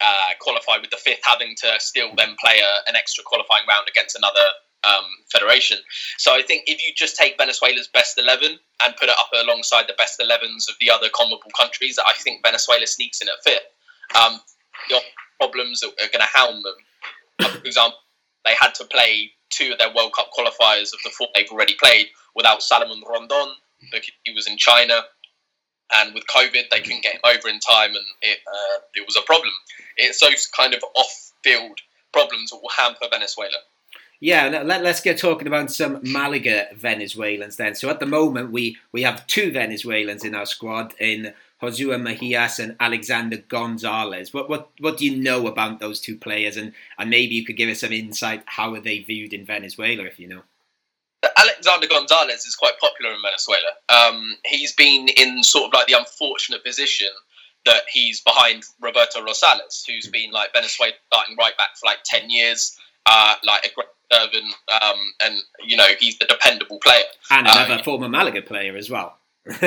[0.00, 3.88] uh, qualify with the fifth having to still then play a, an extra qualifying round
[3.88, 4.46] against another
[4.86, 5.78] um, federation.
[6.18, 9.86] So I think if you just take Venezuela's best 11 and put it up alongside
[9.88, 13.62] the best 11s of the other CONMEBOL countries, I think Venezuela sneaks in at fifth.
[14.14, 14.40] Um,
[15.40, 16.74] problems that are going to hound them,
[17.40, 17.98] uh, for example,
[18.44, 21.74] they had to play two of their World Cup qualifiers of the four they've already
[21.74, 23.54] played without Salomon Rondon
[23.92, 25.02] because he was in China.
[25.94, 29.16] And with COVID, they couldn't get him over in time, and it uh, it was
[29.16, 29.52] a problem.
[29.98, 31.78] It's those kind of off-field
[32.12, 33.58] problems that will hamper Venezuela.
[34.20, 37.74] Yeah, let, us get talking about some Malaga Venezuelans then.
[37.74, 42.58] So at the moment, we, we have two Venezuelans in our squad in Josue Mejias
[42.58, 44.32] and Alexander Gonzalez.
[44.34, 47.56] What what what do you know about those two players, and and maybe you could
[47.56, 48.42] give us some insight.
[48.46, 50.42] How are they viewed in Venezuela, if you know?
[51.36, 53.72] Alexander Gonzalez is quite popular in Venezuela.
[53.88, 57.08] Um, he's been in sort of like the unfortunate position
[57.64, 62.28] that he's behind Roberto Rosales, who's been like Venezuela starting right back for like ten
[62.28, 65.36] years, uh, like a great servant, um, and
[65.66, 69.18] you know he's the dependable player and another um, former Malaga player as well.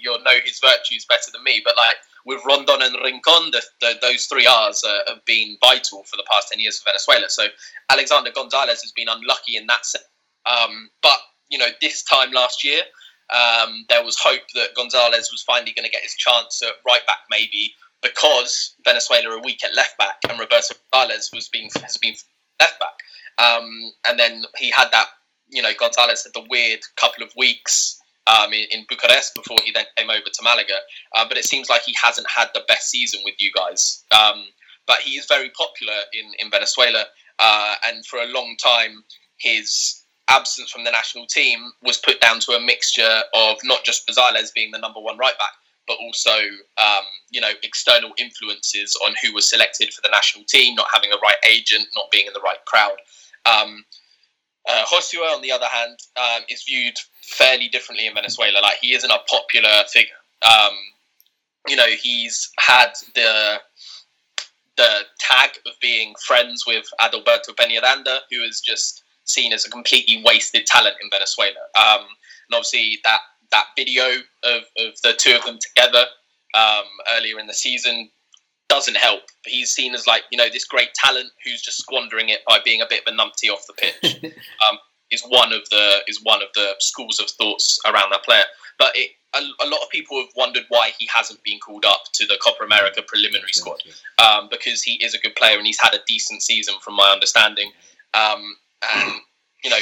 [0.00, 3.94] you'll know his virtues better than me, but like with Rondon and Rincon, the, the,
[4.00, 7.28] those three R's uh, have been vital for the past 10 years for Venezuela.
[7.28, 7.46] So
[7.90, 10.04] Alexander Gonzalez has been unlucky in that sense.
[10.46, 12.82] Um, but, you know, this time last year,
[13.30, 17.06] um, there was hope that Gonzalez was finally going to get his chance at right
[17.06, 21.96] back, maybe because Venezuela are weak at left back and Roberto Gonzalez was being has
[21.96, 22.14] been
[22.60, 22.92] left back.
[23.38, 25.06] Um, and then he had that,
[25.48, 29.72] you know, Gonzalez had the weird couple of weeks um, in, in, Bucharest before he
[29.72, 30.78] then came over to Malaga.
[31.14, 34.04] Uh, but it seems like he hasn't had the best season with you guys.
[34.12, 34.44] Um,
[34.86, 37.04] but he is very popular in, in Venezuela.
[37.38, 39.04] Uh, and for a long time,
[39.38, 44.08] his absence from the national team was put down to a mixture of not just
[44.08, 45.52] Rosales being the number one right back,
[45.86, 46.36] but also
[46.78, 51.12] um, you know external influences on who was selected for the national team, not having
[51.12, 52.96] a right agent, not being in the right crowd.
[53.46, 53.84] Um,
[54.68, 58.60] uh, Josue, on the other hand, um, is viewed fairly differently in Venezuela.
[58.60, 60.12] Like he isn't a popular figure.
[60.46, 60.72] Um,
[61.68, 63.60] you know, he's had the
[64.76, 70.22] the tag of being friends with Adalberto Peñaranda, who is just seen as a completely
[70.24, 71.60] wasted talent in Venezuela.
[71.76, 73.20] Um, and obviously, that
[73.50, 74.04] that video
[74.44, 76.04] of, of the two of them together
[76.54, 76.84] um,
[77.16, 78.10] earlier in the season
[78.68, 79.22] doesn't help.
[79.46, 82.80] He's seen as like you know this great talent who's just squandering it by being
[82.80, 84.24] a bit of a numpty off the pitch.
[84.68, 84.78] um,
[85.10, 88.44] is one of the is one of the schools of thoughts around that player.
[88.78, 92.02] But it, a, a, lot of people have wondered why he hasn't been called up
[92.14, 93.80] to the Copa America preliminary squad
[94.22, 97.10] um, because he is a good player and he's had a decent season from my
[97.10, 97.70] understanding.
[98.14, 98.56] Um,
[98.94, 99.12] and
[99.64, 99.78] you know,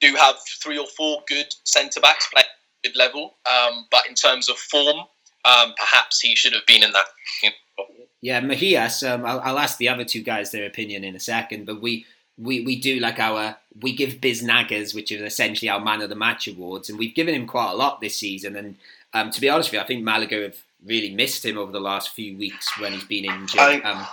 [0.00, 2.46] do have three or four good centre backs playing
[2.84, 4.98] good level, um, but in terms of form,
[5.44, 7.06] um, perhaps he should have been in that.
[7.42, 7.84] You know.
[8.22, 9.08] Yeah, Mejias.
[9.08, 12.06] Um, I'll, I'll ask the other two guys their opinion in a second, but we
[12.38, 16.16] we, we do like our we give Biznagas, which is essentially our man of the
[16.16, 18.56] match awards, and we've given him quite a lot this season.
[18.56, 18.76] And
[19.12, 21.80] um, to be honest with you, I think Malaga have really missed him over the
[21.80, 23.60] last few weeks when he's been injured.
[23.60, 24.06] I, um,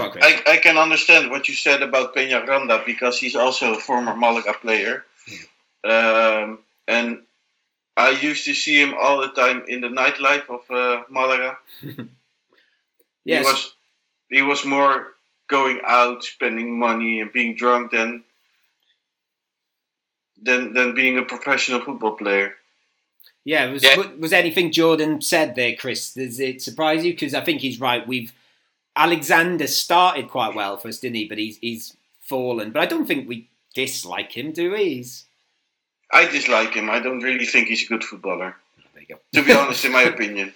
[0.00, 3.78] on, I, I, can understand what you said about Peña Peñaranda because he's also a
[3.78, 5.04] former Malaga player.
[5.84, 7.22] Um, and
[7.96, 11.58] I used to see him all the time in the nightlife of uh, Malaga.
[13.24, 13.38] yes.
[13.38, 13.74] He was
[14.30, 15.08] he was more
[15.48, 18.24] going out, spending money, and being drunk than
[20.40, 22.54] than than being a professional football player.
[23.44, 23.96] Yeah, was yeah.
[24.18, 26.14] was anything Jordan said there, Chris?
[26.14, 27.12] Does it surprise you?
[27.12, 28.06] Because I think he's right.
[28.06, 28.32] We've
[28.96, 31.26] Alexander started quite well for us, didn't he?
[31.26, 32.70] But he's he's fallen.
[32.70, 34.94] But I don't think we dislike him, do we?
[34.94, 35.24] He's...
[36.12, 36.90] I dislike him.
[36.90, 38.56] I don't really think he's a good footballer.
[39.34, 40.54] To be honest, in my opinion.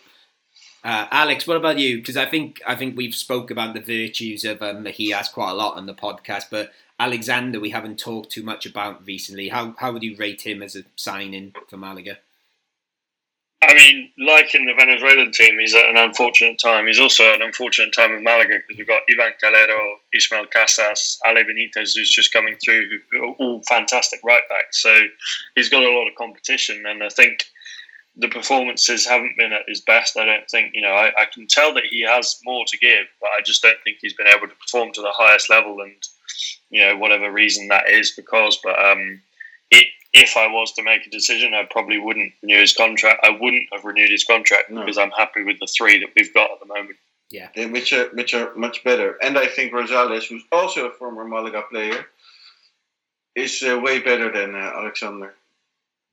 [0.83, 1.99] Uh, Alex, what about you?
[1.99, 5.55] Because I think I think we've spoke about the virtues of um, Mejias quite a
[5.55, 9.49] lot on the podcast, but Alexander we haven't talked too much about recently.
[9.49, 12.19] How how would you rate him as a signing for Malaga?
[13.69, 16.87] I mean, like in the Venezuelan team, he's at an unfortunate time.
[16.87, 21.19] He's also at an unfortunate time with Malaga because we've got Ivan Calero, Ismael Casas,
[21.27, 22.87] Ale Benitez, who's just coming through,
[23.39, 24.83] all fantastic right backs.
[24.83, 24.95] So
[25.55, 27.47] he's got a lot of competition, and I think
[28.17, 30.17] the performances haven't been at his best.
[30.17, 33.07] I don't think, you know, I, I, can tell that he has more to give,
[33.21, 35.81] but I just don't think he's been able to perform to the highest level.
[35.81, 35.97] And,
[36.71, 39.21] you know, whatever reason that is because, but um,
[39.73, 43.21] it, if I was to make a decision, I probably wouldn't renew his contract.
[43.25, 44.81] I wouldn't have renewed his contract no.
[44.81, 46.97] because I'm happy with the three that we've got at the moment.
[47.31, 47.49] Yeah.
[47.69, 49.19] Which are, which are much better.
[49.21, 52.07] And I think Rosales, who's also a former Malaga player,
[53.35, 55.35] is uh, way better than uh, Alexander.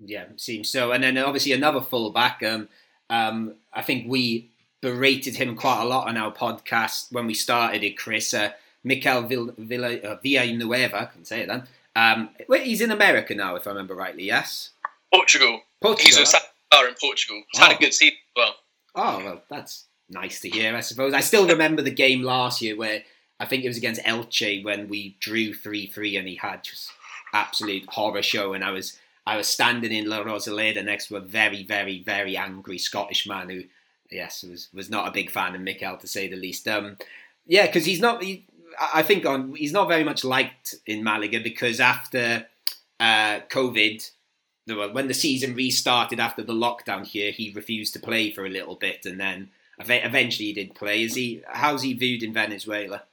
[0.03, 0.91] Yeah, seems so.
[0.91, 2.41] And then obviously another fullback.
[2.41, 2.69] Um,
[3.11, 4.49] um, I think we
[4.81, 8.33] berated him quite a lot on our podcast when we started it, Chris.
[8.33, 8.49] Uh,
[8.83, 11.67] Mikel Villa, Villa, uh, Villanueva, I can say it then.
[11.95, 14.71] Um, he's in America now, if I remember rightly, yes?
[15.13, 15.61] Portugal.
[15.81, 16.19] Portugal.
[16.19, 17.43] He's a star in Portugal.
[17.51, 17.63] He's oh.
[17.63, 17.79] had a oh.
[17.79, 18.55] good season as well.
[18.95, 21.13] Oh, well, that's nice to hear, I suppose.
[21.13, 23.03] I still remember the game last year where
[23.39, 26.91] I think it was against Elche when we drew 3 3 and he had just
[27.33, 28.53] absolute horror show.
[28.53, 32.35] And I was I was standing in La Rosaleda next to a very, very, very
[32.37, 33.63] angry Scottish man who,
[34.09, 36.67] yes, was was not a big fan of Mikel to say the least.
[36.67, 36.97] Um,
[37.47, 38.21] yeah, because he's not.
[38.23, 38.45] He,
[38.79, 42.47] I think on he's not very much liked in Malaga because after
[42.99, 44.09] uh, COVID,
[44.67, 48.75] when the season restarted after the lockdown here, he refused to play for a little
[48.75, 49.49] bit, and then
[49.79, 51.03] eventually he did play.
[51.03, 51.41] Is he?
[51.47, 53.03] How's he viewed in Venezuela?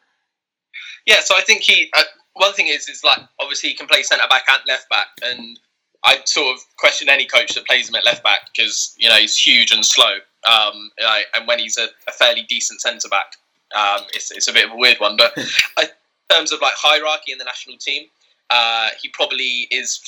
[1.07, 1.91] Yeah, so I think he.
[1.97, 2.03] Uh,
[2.35, 5.59] one thing is, is like obviously he can play centre back and left back, and
[6.05, 9.17] I sort of question any coach that plays him at left back because you know
[9.17, 10.17] he's huge and slow,
[10.49, 10.91] um,
[11.35, 13.33] and when he's a, a fairly decent centre back,
[13.75, 15.17] um, it's, it's a bit of a weird one.
[15.17, 15.87] But in
[16.31, 18.07] terms of like hierarchy in the national team,
[18.51, 20.01] uh, he probably is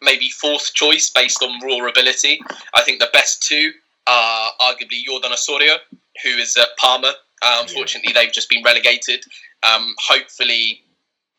[0.00, 2.40] maybe fourth choice based on raw ability.
[2.74, 3.72] I think the best two
[4.06, 5.76] are arguably Yordan Osorio,
[6.22, 7.14] who is at Parma.
[7.42, 9.24] Uh, unfortunately, they've just been relegated.
[9.62, 10.82] Um, hopefully,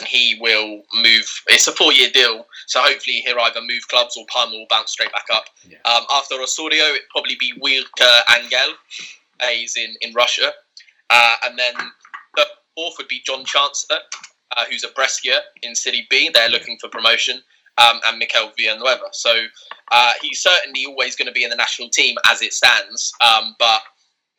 [0.06, 1.30] he will move.
[1.48, 5.12] It's a four-year deal, so hopefully he'll either move clubs or Parma will bounce straight
[5.12, 5.46] back up.
[5.68, 5.78] Yeah.
[5.86, 8.76] Um, after Osorio, it'd probably be Wilker Angel.
[9.50, 10.54] He's in in Russia,
[11.14, 11.74] uh, and then
[12.36, 12.46] the
[12.76, 14.00] fourth would be John Chancellor,
[14.58, 16.30] uh, who's a Brescia in Serie B.
[16.34, 17.42] They're looking for promotion
[17.78, 19.06] um, and Mikel Villanueva.
[19.12, 19.34] So
[19.92, 23.56] uh, he's certainly always going to be in the national team as it stands, um,
[23.60, 23.82] but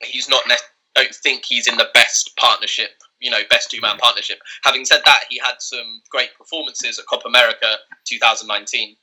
[0.03, 0.43] he's not.
[0.49, 0.57] Ne-
[0.95, 2.91] don't think he's in the best partnership.
[3.21, 4.39] You know, best two man partnership.
[4.65, 8.97] Having said that, he had some great performances at Copa America 2019.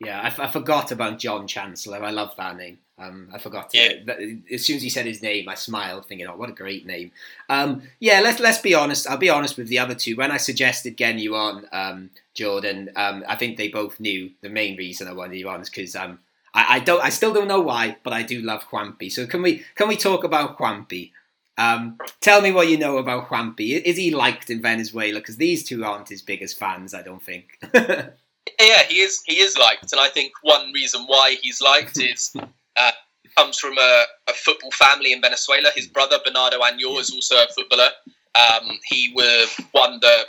[0.00, 2.02] Yeah, I, f- I forgot about John Chancellor.
[2.02, 2.78] I love that name.
[2.98, 3.70] Um, I forgot.
[3.70, 4.14] To, yeah.
[4.50, 7.12] As soon as he said his name, I smiled, thinking, "Oh, what a great name."
[7.50, 9.06] Um, yeah, let's let's be honest.
[9.06, 10.16] I'll be honest with the other two.
[10.16, 14.48] When I suggested getting you on, um, Jordan, um, I think they both knew the
[14.48, 16.20] main reason I wanted you on is because um,
[16.54, 19.12] I, I, don't, I still don't know why, but I do love Juanpi.
[19.12, 21.12] So can we can we talk about Juanpi?
[21.58, 23.82] Um, tell me what you know about Juanpi.
[23.82, 25.20] Is he liked in Venezuela?
[25.20, 27.58] Because these two aren't his biggest fans, I don't think.
[27.74, 29.22] yeah, he is.
[29.26, 32.34] He is liked, and I think one reason why he's liked is
[32.76, 32.92] uh,
[33.36, 35.70] comes from a, a, football family in Venezuela.
[35.74, 37.90] His brother Bernardo Añor is also a footballer.
[38.36, 40.24] Um, he won the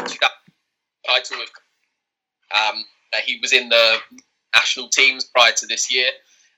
[1.05, 1.37] title.
[2.53, 2.85] Um,
[3.25, 3.97] he was in the
[4.55, 6.07] national teams prior to this year.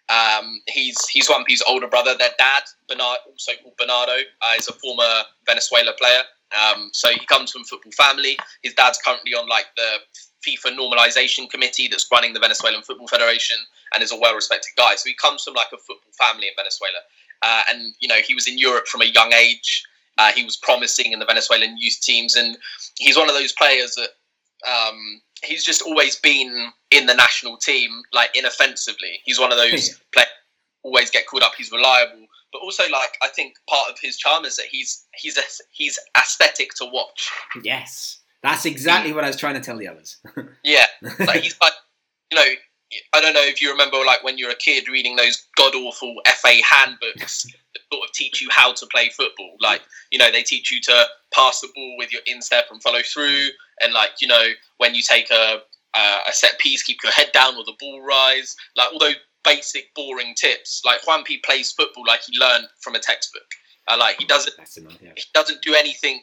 [0.10, 2.16] Um, he's he's Juanpi's older brother.
[2.18, 6.22] Their dad, Bernard, also called Bernardo, uh, is a former Venezuela player.
[6.58, 8.38] Um, so he comes from football family.
[8.64, 9.98] His dad's currently on like the
[10.46, 13.58] FIFA normalization committee that's running the Venezuelan Football Federation
[13.94, 14.96] and is a well-respected guy.
[14.96, 17.00] So he comes from like a football family in Venezuela,
[17.42, 19.84] uh, and you know he was in Europe from a young age.
[20.18, 22.58] Uh, he was promising in the Venezuelan youth teams, and
[22.98, 24.10] he's one of those players that
[24.68, 29.22] um, he's just always been in the national team, like inoffensively.
[29.24, 30.28] He's one of those players
[30.84, 31.54] always get called up.
[31.58, 35.38] He's reliable, but also like I think part of his charm is that he's he's
[35.38, 37.30] a, he's aesthetic to watch.
[37.64, 40.18] Yes, that's exactly what I was trying to tell the others.
[40.64, 40.86] yeah,
[41.20, 41.74] like he's like
[42.32, 42.52] you know
[43.14, 46.16] I don't know if you remember, like when you're a kid reading those god awful
[46.26, 49.56] FA handbooks that sort of teach you how to play football.
[49.60, 49.82] Like,
[50.12, 53.50] you know, they teach you to pass the ball with your instep and follow through,
[53.82, 55.62] and like, you know, when you take a
[55.96, 58.56] a set piece, keep your head down or the ball rise.
[58.76, 60.82] Like all those basic, boring tips.
[60.86, 63.44] Like Juanpi plays football like he learned from a textbook.
[63.88, 65.12] Uh, like he doesn't, enough, yeah.
[65.16, 66.22] he doesn't do anything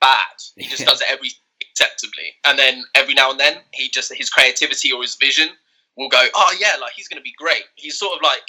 [0.00, 0.24] bad.
[0.56, 1.30] He just does it every
[1.70, 2.34] acceptably.
[2.44, 5.50] And then every now and then, he just his creativity or his vision
[5.96, 7.64] will go, oh yeah, like he's going to be great.
[7.76, 8.42] He's sort of like,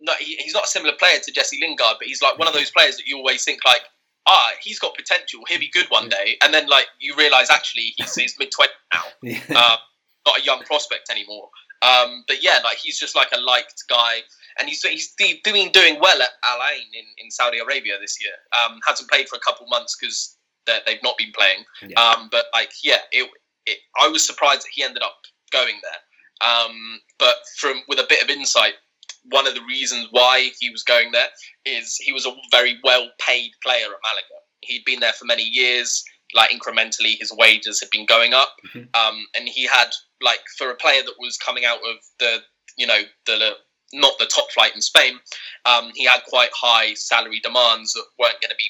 [0.00, 2.54] no, he, he's not a similar player to Jesse Lingard, but he's like one of
[2.54, 3.82] those players that you always think like,
[4.26, 5.40] ah, he's got potential.
[5.48, 8.72] He'll be good one day, and then like you realise actually he's, he's mid twenty
[8.92, 9.40] now, yeah.
[9.54, 9.76] uh,
[10.26, 11.48] not a young prospect anymore.
[11.82, 14.18] Um, but yeah, like he's just like a liked guy,
[14.58, 15.12] and he's he's
[15.44, 18.32] doing doing well at Al Ain in, in Saudi Arabia this year.
[18.62, 20.36] Um, hasn't played for a couple months because
[20.66, 21.64] they've not been playing.
[21.86, 22.00] Yeah.
[22.00, 23.28] Um, but like yeah, it,
[23.66, 25.16] it, I was surprised that he ended up
[25.52, 26.00] going there.
[26.42, 28.74] Um, but from with a bit of insight,
[29.30, 31.28] one of the reasons why he was going there
[31.64, 34.42] is he was a very well paid player at Malaga.
[34.62, 36.04] He'd been there for many years.
[36.34, 38.84] Like incrementally, his wages had been going up, mm-hmm.
[38.94, 39.90] um, and he had
[40.22, 42.38] like for a player that was coming out of the
[42.78, 43.52] you know the
[43.92, 45.18] not the top flight in Spain,
[45.66, 48.64] um, he had quite high salary demands that weren't going to be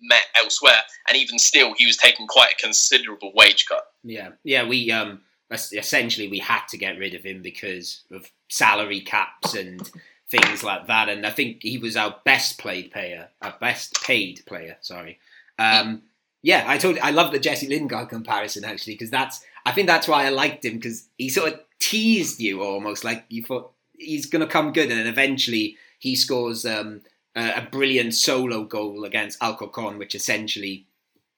[0.00, 3.84] met elsewhere, and even still, he was taking quite a considerable wage cut.
[4.02, 5.20] Yeah, yeah, we um,
[5.50, 9.90] essentially we had to get rid of him because of salary caps and
[10.28, 11.08] things like that.
[11.08, 14.76] And I think he was our best played player, our best paid player.
[14.80, 15.18] Sorry.
[15.58, 16.02] Um,
[16.42, 20.06] yeah, I told I love the Jesse Lingard comparison actually because that's I think that's
[20.06, 24.26] why I liked him because he sort of teased you almost like you thought he's
[24.26, 27.02] going to come good, and then eventually he scores um,
[27.34, 30.86] a, a, brilliant solo goal against Alcorcon, which essentially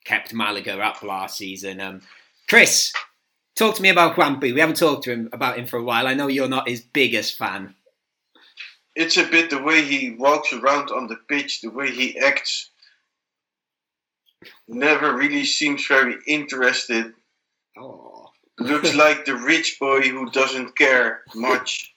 [0.05, 1.81] kept Malaga up last season.
[1.81, 2.03] Um,
[2.49, 2.93] Chris,
[3.59, 4.55] Talk to me about Juanpi.
[4.55, 6.07] We haven't talked to him about him for a while.
[6.07, 7.75] I know you're not his biggest fan.
[8.95, 12.71] It's a bit the way he walks around on the pitch, the way he acts.
[14.69, 17.13] Never really seems very interested.
[17.77, 18.31] Oh.
[18.61, 21.93] looks like the rich boy who doesn't care much.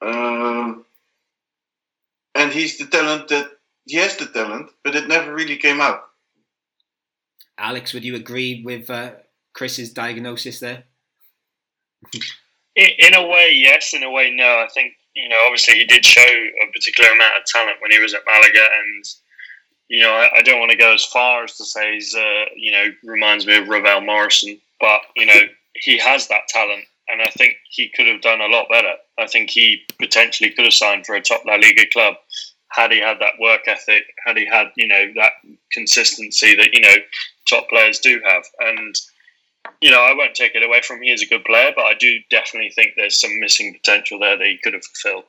[0.00, 0.86] Um,
[2.34, 3.50] and he's the talent that
[3.84, 6.00] he has the talent, but it never really came out.
[7.58, 9.10] Alex, would you agree with uh,
[9.58, 10.84] Chris's diagnosis there?
[12.76, 13.92] in, a way, yes.
[13.92, 14.44] In a way, no.
[14.44, 17.98] I think you know, obviously, he did show a particular amount of talent when he
[17.98, 19.04] was at Malaga, and
[19.88, 22.44] you know, I, I don't want to go as far as to say he's, uh,
[22.54, 25.40] you know, reminds me of Ravel Morrison, but you know,
[25.74, 28.92] he has that talent, and I think he could have done a lot better.
[29.18, 32.14] I think he potentially could have signed for a top La Liga club
[32.70, 35.32] had he had that work ethic, had he had, you know, that
[35.72, 36.94] consistency that you know
[37.48, 38.94] top players do have, and
[39.80, 41.02] you know, I won't take it away from him.
[41.04, 44.36] He is a good player, but I do definitely think there's some missing potential there
[44.36, 45.24] that he could have fulfilled.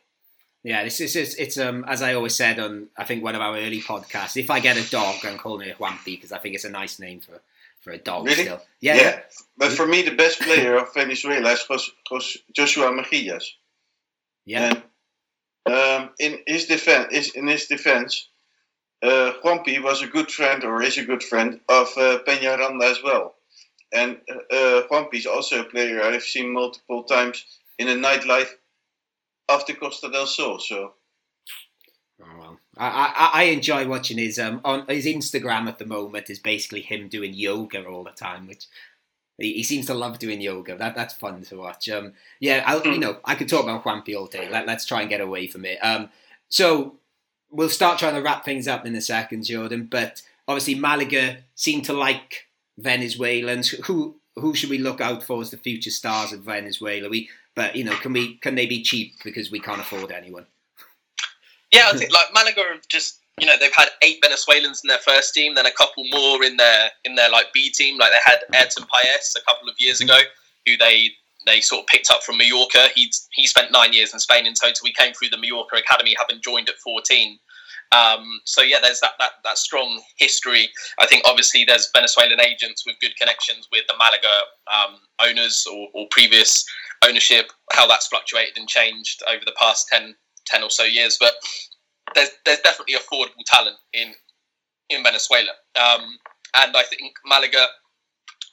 [0.63, 3.41] Yeah, this is it's, it's um as I always said on I think one of
[3.41, 4.35] our early podcasts.
[4.35, 6.99] If I get a dog, I'm calling it Juanpi because I think it's a nice
[6.99, 7.39] name for
[7.79, 8.25] for a dog.
[8.25, 8.43] Really?
[8.43, 9.19] Still, Yeah, yeah,
[9.57, 13.45] but for me, the best player of Venezuela is Jos- Jos- Joshua Mejillas.
[14.45, 14.81] yeah.
[15.65, 18.27] And um, in his defense, is in his defense,
[19.01, 23.01] uh, Juanpi was a good friend or is a good friend of uh, Peñaranda as
[23.01, 23.35] well.
[23.91, 27.43] And uh, Juanpi is also a player I've seen multiple times
[27.77, 28.49] in the nightlife
[29.47, 30.59] of the Costa del Sol.
[30.59, 30.93] So
[32.21, 32.59] Oh, well.
[32.77, 36.81] I, I I enjoy watching his um on his Instagram at the moment is basically
[36.81, 38.65] him doing yoga all the time, which
[39.37, 40.75] he, he seems to love doing yoga.
[40.75, 41.87] That that's fun to watch.
[41.89, 44.49] Um, yeah, I'll, you know I could talk about Juanpi all day.
[44.49, 45.77] Let, let's try and get away from it.
[45.81, 46.09] Um,
[46.49, 46.95] so
[47.51, 49.87] we'll start trying to wrap things up in a second, Jordan.
[49.89, 52.47] But obviously Malaga seem to like
[52.79, 53.69] Venezuelans.
[53.85, 57.09] Who who should we look out for as the future stars of Venezuela?
[57.09, 60.45] We but you know can we can they be cheap because we can't afford anyone?
[61.71, 64.99] Yeah, I think like Malaga have just you know they've had eight Venezuelans in their
[64.99, 67.97] first team, then a couple more in their in their like B team.
[67.97, 70.17] Like they had Ayrton Paes a couple of years ago,
[70.65, 71.11] who they
[71.45, 72.87] they sort of picked up from Mallorca.
[72.95, 74.85] He he spent nine years in Spain in total.
[74.85, 77.39] He came through the Mallorca academy, having joined at fourteen.
[77.91, 80.69] Um, so yeah, there's that, that that strong history.
[80.99, 84.27] I think obviously there's Venezuelan agents with good connections with the Malaga
[84.71, 86.63] um, owners or, or previous
[87.07, 87.51] ownership.
[87.73, 90.15] How that's fluctuated and changed over the past 10,
[90.45, 91.33] 10 or so years, but
[92.15, 94.13] there's there's definitely affordable talent in
[94.89, 96.01] in Venezuela, um,
[96.55, 97.65] and I think Malaga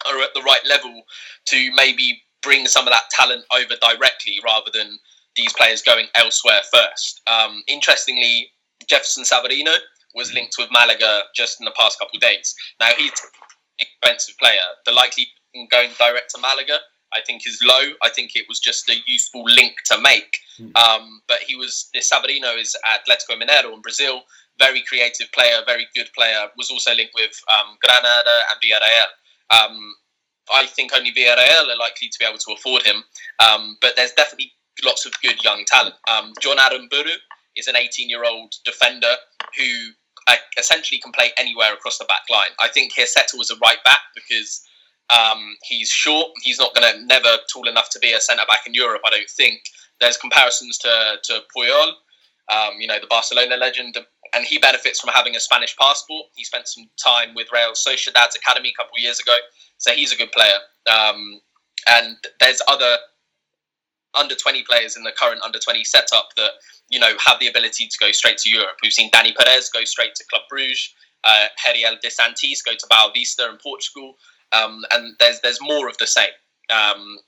[0.07, 1.03] are at the right level
[1.47, 4.99] to maybe bring some of that talent over directly rather than
[5.35, 7.21] these players going elsewhere first.
[7.27, 8.51] Um, interestingly,
[8.89, 9.77] Jefferson Savarino
[10.15, 12.55] was linked with Malaga just in the past couple of days.
[12.81, 13.29] Now he's an
[13.81, 14.67] expensive player.
[14.85, 15.29] The likely
[15.71, 16.79] going direct to Malaga,
[17.15, 17.93] I think, is low.
[18.03, 20.37] I think it was just a useful link to make.
[20.75, 24.23] Um, but he was Savarino is at Atletico Mineiro in Brazil.
[24.59, 26.49] Very creative player, very good player.
[26.57, 29.11] Was also linked with um, Granada and Villarreal.
[29.51, 29.95] Um,
[30.53, 33.05] I think only Villarreal are likely to be able to afford him.
[33.39, 34.53] Um, but there's definitely
[34.85, 35.95] lots of good young talent.
[36.11, 37.17] Um, Jon Aramburu
[37.57, 39.15] is an 18 year old defender
[39.57, 39.65] who
[40.59, 42.51] essentially can play anywhere across the back line.
[42.61, 44.63] I think Hirsetto was a right back because
[45.11, 46.29] um, he's short.
[46.43, 49.03] He's not going to never tall enough to be a centre back in Europe.
[49.07, 49.61] I don't think.
[50.01, 51.93] There's comparisons to to Puyol,
[52.53, 53.97] um, you know, the Barcelona legend,
[54.35, 56.27] and he benefits from having a Spanish passport.
[56.35, 59.37] He spent some time with Real Sociedad's academy a couple of years ago,
[59.79, 60.59] so he's a good player.
[60.93, 61.41] Um,
[61.89, 62.99] and there's other
[64.17, 66.53] under 20 players in the current under 20 setup that
[66.89, 68.77] you know have the ability to go straight to Europe.
[68.83, 70.95] We've seen Danny Perez go straight to Club Bruges,
[71.25, 74.15] uh, Heriel de Santis go to Boa Vista in Portugal,
[74.53, 76.31] um, and there's there's more of the same.
[76.71, 77.19] Um,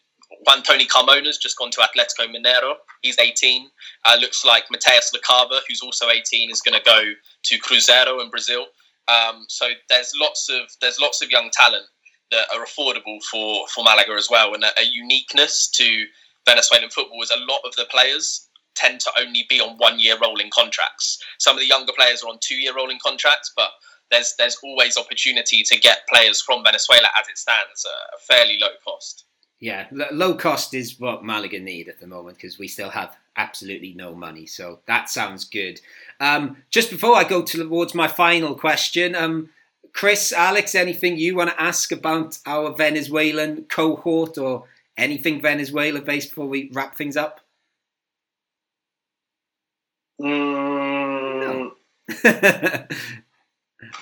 [0.47, 2.75] Juan Tony Carmona's just gone to Atletico Mineiro.
[3.03, 3.69] He's 18.
[4.05, 7.01] Uh, looks like Matías Lacava, who's also 18, is going to go
[7.45, 8.67] to Cruzeiro in Brazil.
[9.09, 11.87] Um, so there's lots of there's lots of young talent
[12.31, 16.05] that are affordable for for Malaga as well, and a, a uniqueness to
[16.49, 20.17] Venezuelan football is a lot of the players tend to only be on one year
[20.23, 21.19] rolling contracts.
[21.39, 23.71] Some of the younger players are on two year rolling contracts, but
[24.11, 28.59] there's there's always opportunity to get players from Venezuela as it stands at a fairly
[28.61, 29.25] low cost.
[29.61, 33.93] Yeah, low cost is what Malaga need at the moment because we still have absolutely
[33.95, 34.47] no money.
[34.47, 35.81] So that sounds good.
[36.21, 39.51] Um, just before I go towards my final question, um,
[39.93, 44.65] Chris, Alex, anything you want to ask about our Venezuelan cohort or
[44.99, 47.41] anything Venezuela based before we wrap things up?
[50.21, 51.71] Mm,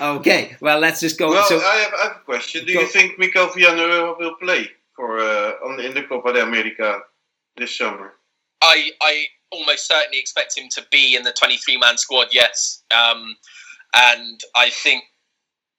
[0.01, 1.31] okay, well, let's just go.
[1.31, 2.65] well, so, I, have, I have a question.
[2.65, 6.33] Do Go- you think Miguel Villanueva will play for uh, on the, in the Copa
[6.33, 7.01] de America
[7.57, 8.15] this summer?
[8.63, 12.29] I I almost certainly expect him to be in the 23 man squad.
[12.33, 13.37] Yes, um,
[13.95, 15.05] and I think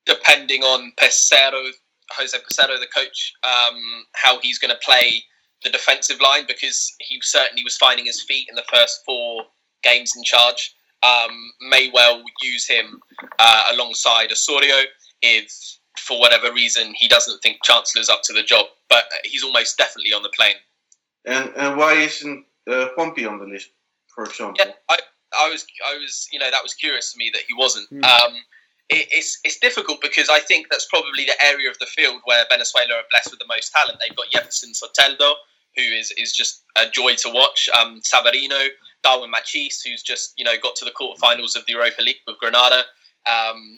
[0.05, 1.71] depending on Peseiro
[2.11, 5.23] Jose Peseiro, the coach, um, how he's going to play
[5.63, 9.43] the defensive line because he certainly was finding his feet in the first four
[9.83, 10.75] games in charge.
[11.03, 12.99] Um, may well use him
[13.39, 14.83] uh, alongside Osorio
[15.21, 15.51] if,
[15.97, 18.65] for whatever reason, he doesn't think Chancellor's up to the job.
[18.89, 20.55] But he's almost definitely on the plane.
[21.25, 23.69] And and why isn't uh, Juanpi on the list,
[24.07, 24.55] for example?
[24.57, 24.97] Yeah, I,
[25.33, 27.89] I was, I was, you know, that was curious to me that he wasn't.
[27.89, 28.03] Hmm.
[28.03, 28.33] Um,
[28.89, 32.45] it, it's it's difficult because I think that's probably the area of the field where
[32.49, 33.99] Venezuela are blessed with the most talent.
[33.99, 35.33] They've got Jefferson Soteldo,
[35.75, 37.69] who is is just a joy to watch.
[37.77, 38.67] Um, Savarino,
[39.03, 42.37] Darwin Machis, who's just you know got to the quarterfinals of the Europa League with
[42.39, 42.83] Granada.
[43.25, 43.75] Um,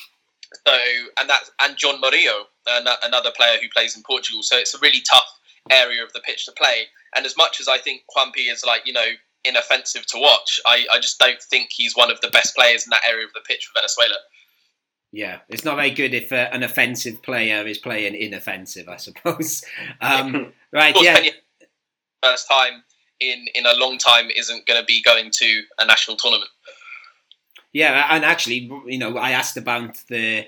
[0.67, 0.77] so
[1.19, 4.43] and that and John Murillo, an- another player who plays in Portugal.
[4.43, 5.39] So it's a really tough
[5.71, 6.85] area of the pitch to play.
[7.15, 9.07] And as much as I think Juanpi is like you know
[9.43, 12.89] inoffensive to watch, I, I just don't think he's one of the best players in
[12.91, 14.15] that area of the pitch for Venezuela.
[15.11, 19.63] Yeah, it's not very good if uh, an offensive player is playing inoffensive, I suppose.
[20.01, 21.29] Um, right, course, yeah.
[22.23, 22.83] First time
[23.19, 26.49] in in a long time isn't going to be going to a national tournament.
[27.73, 30.47] Yeah, and actually, you know, I asked about the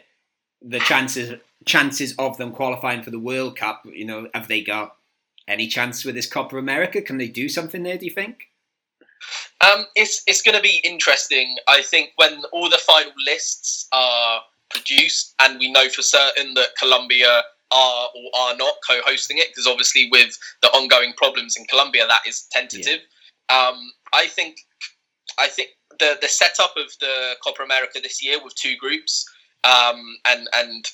[0.62, 3.84] the chances chances of them qualifying for the World Cup.
[3.86, 4.95] You know, have they got
[5.47, 7.01] any chance with this Copa America?
[7.01, 7.97] Can they do something there?
[7.97, 8.47] Do you think?
[9.62, 11.57] Um, it's it's going to be interesting.
[11.68, 14.41] I think when all the final lists are
[14.72, 19.68] produced, and we know for certain that Colombia are or are not co-hosting it, because
[19.68, 23.00] obviously with the ongoing problems in Colombia, that is tentative.
[23.50, 24.58] Um, I think
[25.40, 25.70] I think
[26.00, 29.26] the the setup of the Copa America this year with two groups,
[29.64, 30.86] um, and and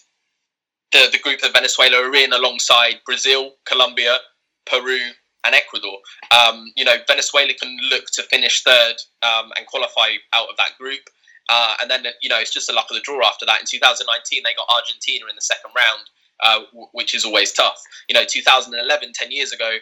[0.92, 4.18] the the group that Venezuela are in alongside Brazil, Colombia,
[4.66, 5.00] Peru,
[5.44, 5.98] and Ecuador.
[6.32, 10.78] Um, you know, Venezuela can look to finish third um, and qualify out of that
[10.80, 11.02] group.
[11.50, 13.60] Uh, and then, you know, it's just a luck of the draw after that.
[13.60, 16.10] In 2019, they got Argentina in the second round,
[16.41, 17.82] uh, w- which is always tough.
[18.10, 19.78] You know, 2011, 10 years ago,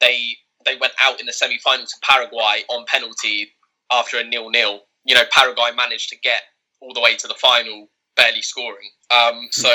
[0.00, 3.52] they they went out in the semi-final to Paraguay on penalty
[3.92, 4.80] after a nil-nil.
[5.04, 6.40] You know, Paraguay managed to get
[6.80, 8.90] all the way to the final, barely scoring.
[9.10, 9.70] Um, so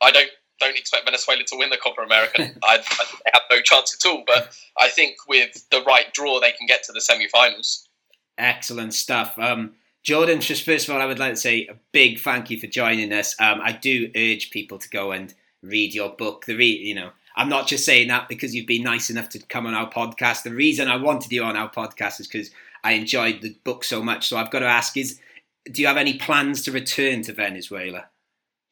[0.00, 2.42] I don't don't expect Venezuela to win the Copa America.
[2.62, 4.24] I, I they have no chance at all.
[4.26, 7.88] But I think with the right draw, they can get to the semi-finals.
[8.36, 9.38] Excellent stuff.
[9.38, 12.58] Um, Jordan, just first of all, I would like to say a big thank you
[12.58, 13.36] for joining us.
[13.38, 16.46] Um, I do urge people to go and read your book.
[16.46, 19.38] The re- you know, I'm not just saying that because you've been nice enough to
[19.38, 20.42] come on our podcast.
[20.42, 22.50] The reason I wanted you on our podcast is because
[22.82, 24.28] I enjoyed the book so much.
[24.28, 25.20] So I've got to ask: Is
[25.70, 28.06] do you have any plans to return to Venezuela?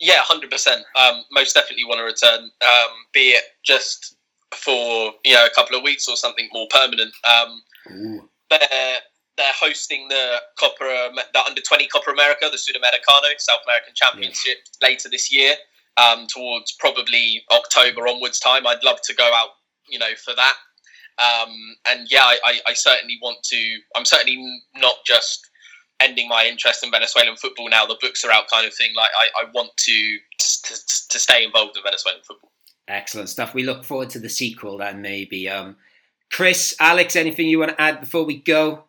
[0.00, 0.82] Yeah, hundred percent.
[0.98, 2.44] Um, most definitely want to return.
[2.44, 4.16] Um, be it just
[4.54, 7.12] for you know a couple of weeks or something more permanent.
[7.24, 7.62] Um,
[7.92, 8.28] Ooh.
[9.38, 15.08] They're hosting the Copa the under twenty Copa America, the Sudamericano South American Championship later
[15.08, 15.54] this year.
[15.96, 18.68] Um, towards probably October onwards time.
[18.68, 19.48] I'd love to go out,
[19.88, 20.54] you know, for that.
[21.18, 21.52] Um,
[21.88, 23.78] and yeah, I, I, I certainly want to.
[23.96, 25.44] I'm certainly not just
[25.98, 27.84] ending my interest in Venezuelan football now.
[27.84, 28.94] The books are out, kind of thing.
[28.94, 30.74] Like I, I want to, to
[31.08, 32.52] to stay involved in Venezuelan football.
[32.86, 33.52] Excellent stuff.
[33.52, 35.48] We look forward to the sequel then, maybe.
[35.48, 35.78] Um,
[36.30, 38.84] Chris, Alex, anything you want to add before we go?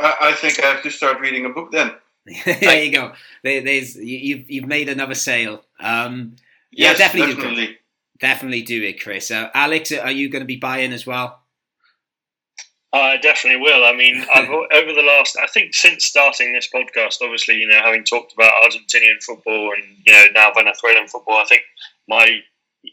[0.00, 1.92] I, I think I have to start reading a book then.
[2.44, 3.12] there you go.
[3.42, 5.64] There, there's you, you've you've made another sale.
[5.80, 6.36] Um,
[6.70, 7.64] yeah, Yes, definitely, do definitely.
[7.64, 7.78] it.
[8.20, 9.30] definitely do it, Chris.
[9.30, 11.40] Uh, Alex, are you going to be buying as well?
[12.92, 13.84] I definitely will.
[13.84, 17.80] I mean, I've, over the last, I think since starting this podcast, obviously, you know,
[17.82, 21.62] having talked about Argentinian football and, you know, now Venezuelan football, I think
[22.08, 22.40] my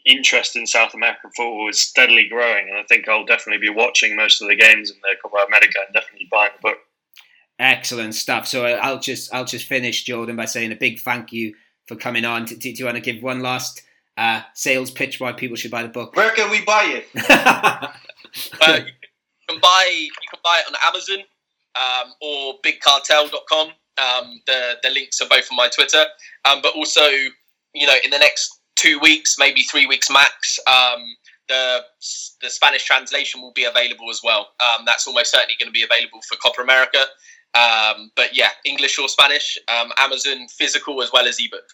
[0.04, 2.68] interest in South American football is steadily growing.
[2.68, 5.78] And I think I'll definitely be watching most of the games in the Copa America
[5.86, 6.78] and definitely buying the book.
[7.58, 8.46] Excellent stuff.
[8.46, 11.54] So uh, I'll just I'll just finish, Jordan, by saying a big thank you
[11.86, 12.44] for coming on.
[12.44, 13.82] Do, do you want to give one last
[14.18, 16.14] uh, sales pitch why people should buy the book?
[16.16, 17.90] Where can we buy it?
[18.60, 18.92] Uh, you
[19.48, 21.24] can buy you can buy it on Amazon
[21.74, 23.68] um, or BigCartel.com.
[23.68, 26.04] Um, the the links are both on my Twitter.
[26.44, 27.02] Um, but also,
[27.72, 31.00] you know, in the next two weeks, maybe three weeks max, um,
[31.48, 31.80] the
[32.42, 34.48] the Spanish translation will be available as well.
[34.60, 36.98] Um, that's almost certainly going to be available for Copa America.
[37.56, 41.64] Um, but yeah, English or Spanish, um, Amazon physical as well as ebook.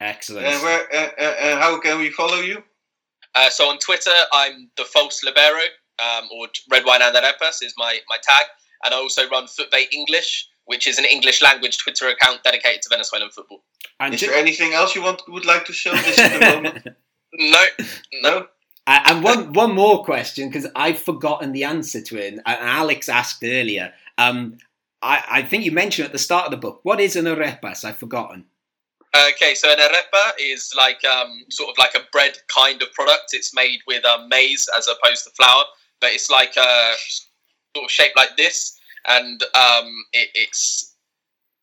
[0.00, 0.46] Excellent.
[0.46, 0.80] And where?
[0.92, 2.62] Uh, uh, uh, how can we follow you?
[3.34, 5.62] Uh, so on Twitter, I'm the false libero,
[5.98, 8.46] um, or red wine and arepas is my, my tag,
[8.84, 12.88] and I also run FUTVE English, which is an English language Twitter account dedicated to
[12.90, 13.62] Venezuelan football.
[14.00, 16.46] And Is ju- there anything else you want would like to show this at the
[16.46, 16.88] moment?
[17.34, 17.64] No,
[18.22, 18.30] no.
[18.30, 18.46] No.
[18.86, 22.34] And one one more question because I've forgotten the answer to it.
[22.34, 23.94] And Alex asked earlier.
[24.18, 24.58] Um,
[25.02, 26.80] I, I think you mentioned at the start of the book.
[26.82, 27.84] What is an arepas?
[27.84, 28.46] I've forgotten.
[29.14, 33.30] Okay, so an arepa is like um, sort of like a bread kind of product.
[33.32, 35.64] It's made with um, maize as opposed to flour,
[36.00, 36.94] but it's like a
[37.76, 40.94] sort of shaped like this, and um, it, it's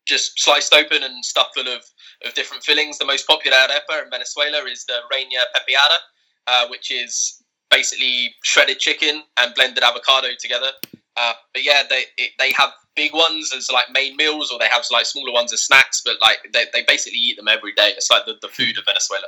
[0.06, 1.84] just sliced open and stuffed full of,
[2.26, 3.00] of different fillings.
[3.00, 5.98] The most popular arepa in Venezuela is the Reina Pepiada,
[6.46, 10.72] uh, which is basically shredded chicken and blended avocado together.
[11.18, 14.68] Uh, but yeah, they it, they have big ones as like main meals, or they
[14.68, 16.02] have like smaller ones as snacks.
[16.04, 17.94] But like they, they basically eat them every day.
[17.96, 19.28] It's like the, the food of Venezuela.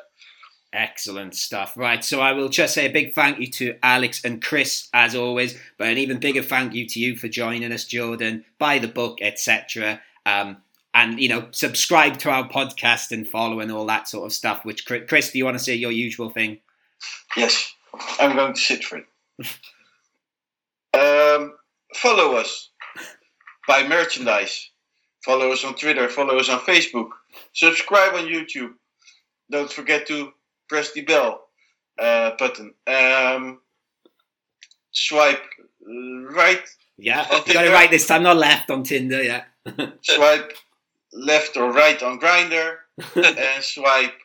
[0.74, 1.78] Excellent stuff.
[1.78, 5.16] Right, so I will just say a big thank you to Alex and Chris as
[5.16, 8.44] always, but an even bigger thank you to you for joining us, Jordan.
[8.60, 10.02] Buy the book, etc.
[10.26, 10.58] Um,
[10.94, 14.66] and you know, subscribe to our podcast and follow and all that sort of stuff.
[14.66, 16.60] Which Chris, do you want to say your usual thing?
[17.38, 17.74] Yes,
[18.20, 19.06] I'm going to sit for it.
[21.42, 21.54] um,
[21.96, 22.71] follow us,
[23.72, 24.70] buy merchandise,
[25.24, 27.10] follow us on Twitter, follow us on Facebook,
[27.54, 28.74] subscribe on YouTube.
[29.50, 30.34] Don't forget to
[30.68, 31.48] press the bell
[31.98, 32.74] uh, button.
[32.86, 33.62] Um,
[34.92, 35.42] swipe
[35.86, 36.62] right.
[36.98, 39.24] Yeah, you got it right this time, not left on Tinder.
[39.24, 39.44] Yeah.
[40.02, 40.54] swipe
[41.14, 42.76] left or right on Grindr,
[43.16, 44.20] and swipe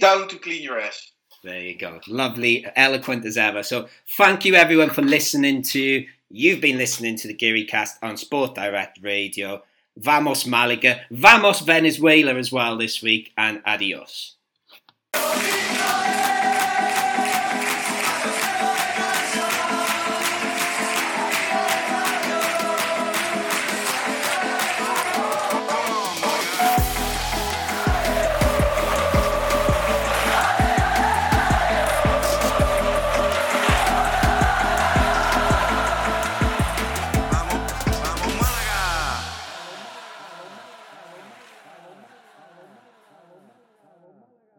[0.00, 1.12] down to clean your ass.
[1.44, 2.00] There you go.
[2.08, 3.62] Lovely, eloquent as ever.
[3.62, 3.88] So,
[4.18, 6.04] thank you everyone for listening to.
[6.32, 9.64] You've been listening to the Geary Cast on Sport Direct Radio.
[9.96, 14.36] Vamos Malaga, Vamos Venezuela as well this week, and adios.